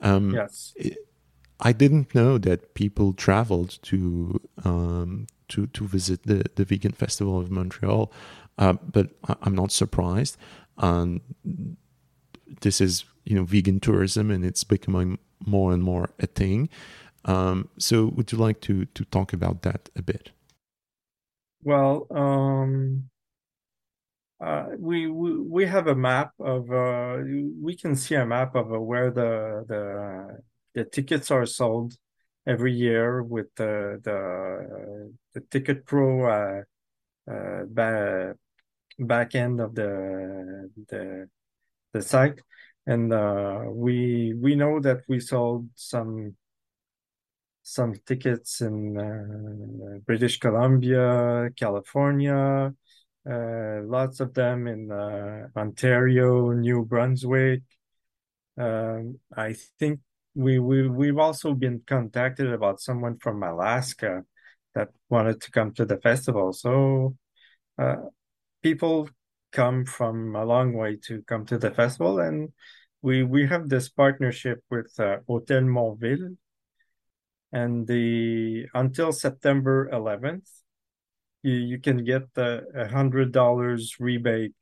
[0.00, 0.74] Um, yes.
[1.60, 7.38] I didn't know that people traveled to um, to to visit the the vegan festival
[7.40, 8.12] of Montreal.
[8.58, 9.10] Uh, but
[9.42, 10.36] I'm not surprised.
[10.78, 11.20] Um,
[12.60, 16.68] this is you know vegan tourism, and it's becoming more and more a thing.
[17.24, 20.30] Um, so, would you like to to talk about that a bit?
[21.62, 23.10] Well, um,
[24.40, 27.18] uh, we, we we have a map of uh,
[27.60, 30.38] we can see a map of uh, where the the
[30.74, 31.94] the tickets are sold
[32.46, 36.62] every year with the the the Ticket Pro uh,
[37.30, 37.64] uh,
[38.98, 41.28] back end of the the
[41.92, 42.40] the site,
[42.86, 46.36] and uh, we we know that we sold some
[47.62, 52.72] some tickets in uh, British Columbia, California,
[53.30, 57.62] uh, lots of them in uh, Ontario, New Brunswick.
[58.56, 60.00] Um, I think
[60.34, 64.24] we we we've also been contacted about someone from Alaska
[64.74, 66.52] that wanted to come to the festival.
[66.52, 67.16] So
[67.76, 67.96] uh,
[68.62, 69.08] people
[69.52, 72.50] come from a long way to come to the festival and
[73.00, 76.36] we we have this partnership with uh, Hotel Monville
[77.52, 80.48] and the until September 11th
[81.42, 84.54] you, you can get a hundred dollars rebate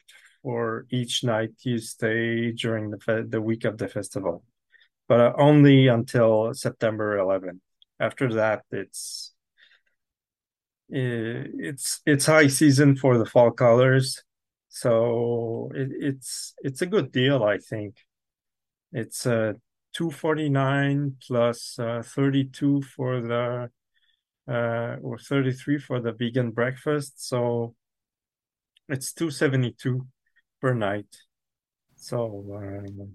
[0.43, 4.45] for each night you stay during the fe- the week of the festival.
[5.09, 7.61] But uh, only until September 11th
[7.99, 9.33] after that it's
[10.89, 14.23] it's it's high season for the fall colors,
[14.69, 17.43] so it, it's it's a good deal.
[17.43, 17.97] I think
[18.93, 19.55] it's uh,
[19.93, 23.71] two forty nine plus uh, thirty two for the
[24.49, 27.27] uh, or thirty three for the vegan breakfast.
[27.27, 27.75] So
[28.89, 30.07] it's two seventy two
[30.61, 31.17] per night.
[31.97, 33.15] So um,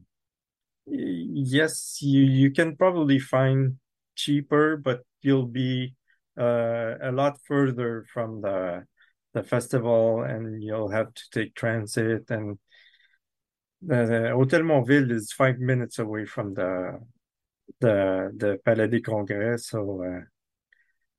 [0.88, 3.78] yes, you you can probably find
[4.16, 5.96] cheaper, but you'll be
[6.40, 8.86] uh, a lot further from the
[9.34, 12.30] the festival, and you'll have to take transit.
[12.30, 12.60] And
[13.82, 17.00] the, the Hotel Monville is five minutes away from the
[17.80, 19.62] the the Palais des Congrès.
[19.62, 20.22] So, uh,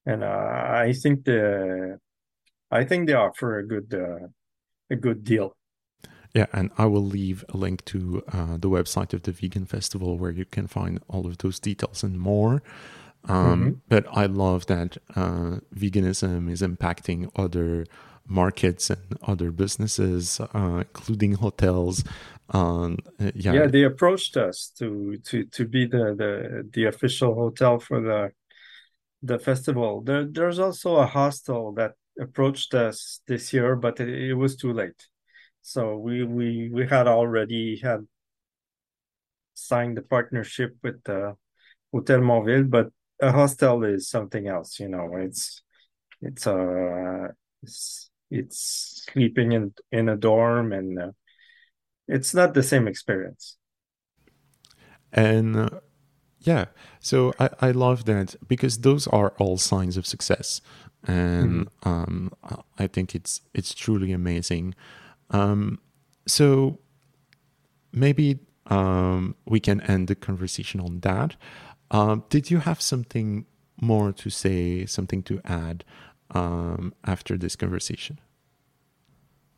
[0.07, 1.99] and uh, I think the
[2.71, 4.29] I think they offer a good uh,
[4.91, 5.57] a good deal.
[6.35, 10.17] Yeah, and I will leave a link to uh, the website of the Vegan Festival
[10.17, 12.63] where you can find all of those details and more.
[13.29, 13.71] Um, mm-hmm.
[13.89, 17.87] But I love that uh, veganism is impacting other
[18.27, 22.05] markets and other businesses, uh, including hotels.
[22.51, 23.53] Um, yeah.
[23.53, 28.31] yeah, they approached us to to to be the the the official hotel for the
[29.23, 30.03] the festival.
[30.03, 34.73] There, there's also a hostel that approached us this year, but it, it was too
[34.73, 35.07] late.
[35.63, 38.07] So we we we had already had
[39.55, 41.37] signed the partnership with the
[41.93, 42.91] Hotel Monville, but
[43.23, 44.81] a hostel is something else.
[44.81, 45.63] You know, it's
[46.21, 47.29] it's uh
[47.63, 51.13] it's, it's sleeping in in a dorm, and uh,
[52.09, 53.57] it's not the same experience.
[55.13, 55.81] And uh,
[56.41, 56.67] yeah,
[57.01, 60.61] so I, I love that because those are all signs of success,
[61.07, 61.89] and mm-hmm.
[61.89, 62.33] um,
[62.79, 64.75] I think it's it's truly amazing.
[65.31, 65.79] Um,
[66.27, 66.79] so
[67.93, 71.37] maybe um, we can end the conversation on that.
[71.93, 73.47] Uh, did you have something
[73.81, 75.85] more to say, something to add
[76.31, 78.19] um, after this conversation?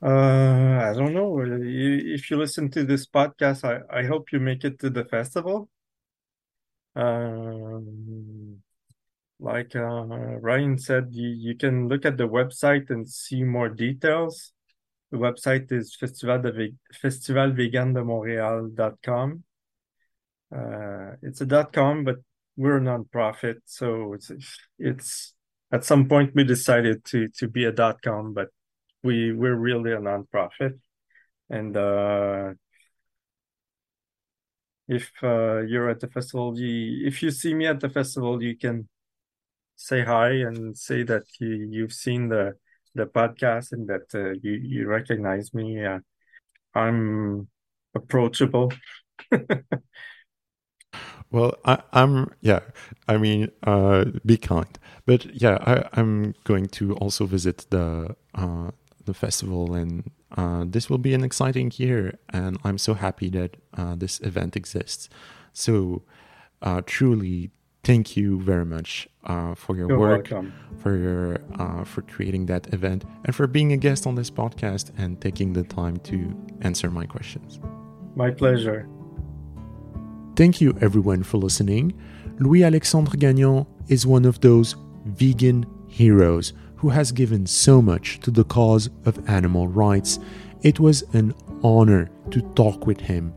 [0.03, 1.41] Uh, I don't know.
[1.41, 5.71] If you listen to this podcast, I, I hope you make it to the festival.
[6.97, 8.61] Um,
[9.39, 10.05] like uh,
[10.41, 14.51] Ryan said, you, you can look at the website and see more details.
[15.13, 19.45] The website is Festival de festivalveganedemontreal.com.
[20.55, 22.17] Uh, it's a dot com, but
[22.57, 24.31] we're a nonprofit, so it's
[24.79, 25.35] it's
[25.73, 28.49] at some point we decided to to be a dot com, but
[29.03, 30.79] we we're really a nonprofit,
[31.51, 32.53] and uh,
[34.89, 38.57] if uh, you're at the festival, you, if you see me at the festival, you
[38.57, 38.89] can
[39.77, 42.55] say hi and say that you, you've seen the
[42.95, 45.85] the podcast and that uh, you you recognize me.
[45.85, 45.99] Uh,
[46.75, 47.49] I'm
[47.95, 48.73] approachable.
[51.35, 52.61] well, I, am yeah.
[53.09, 58.71] I mean, uh, be kind, but yeah, I, am going to also visit the uh,
[59.05, 62.21] the festival, and uh, this will be an exciting year.
[62.31, 65.09] And I'm so happy that uh, this event exists.
[65.53, 66.03] So,
[66.63, 67.51] uh, truly,
[67.83, 70.53] thank you very much uh, for your You're work, welcome.
[70.79, 74.93] for your uh, for creating that event, and for being a guest on this podcast
[74.97, 76.17] and taking the time to
[76.61, 77.59] answer my questions.
[78.15, 78.89] My pleasure.
[80.37, 81.95] Thank you, everyone, for listening.
[82.41, 84.75] Louis Alexandre Gagnon is one of those
[85.05, 90.19] vegan heroes who has given so much to the cause of animal rights.
[90.63, 93.33] It was an honor to talk with him.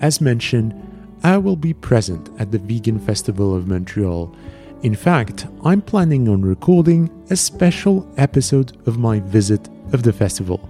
[0.00, 0.72] As mentioned,
[1.22, 4.34] I will be present at the Vegan Festival of Montreal.
[4.82, 10.69] In fact, I'm planning on recording a special episode of my visit of the festival.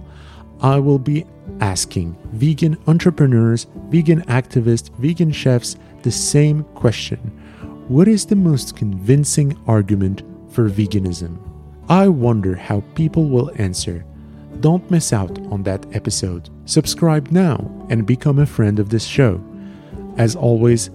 [0.61, 1.25] I will be
[1.59, 7.19] asking vegan entrepreneurs, vegan activists, vegan chefs the same question
[7.87, 11.39] What is the most convincing argument for veganism?
[11.89, 14.05] I wonder how people will answer.
[14.59, 16.49] Don't miss out on that episode.
[16.65, 17.57] Subscribe now
[17.89, 19.43] and become a friend of this show.
[20.17, 20.91] As always,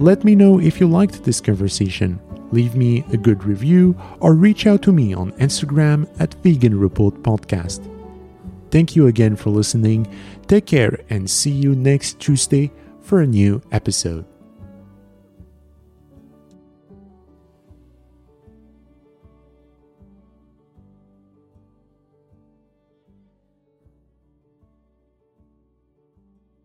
[0.00, 2.20] let me know if you liked this conversation.
[2.50, 7.14] Leave me a good review or reach out to me on Instagram at Vegan Report
[7.22, 7.93] Podcast.
[8.74, 10.12] Thank you again for listening.
[10.48, 12.72] Take care and see you next Tuesday
[13.02, 14.26] for a new episode.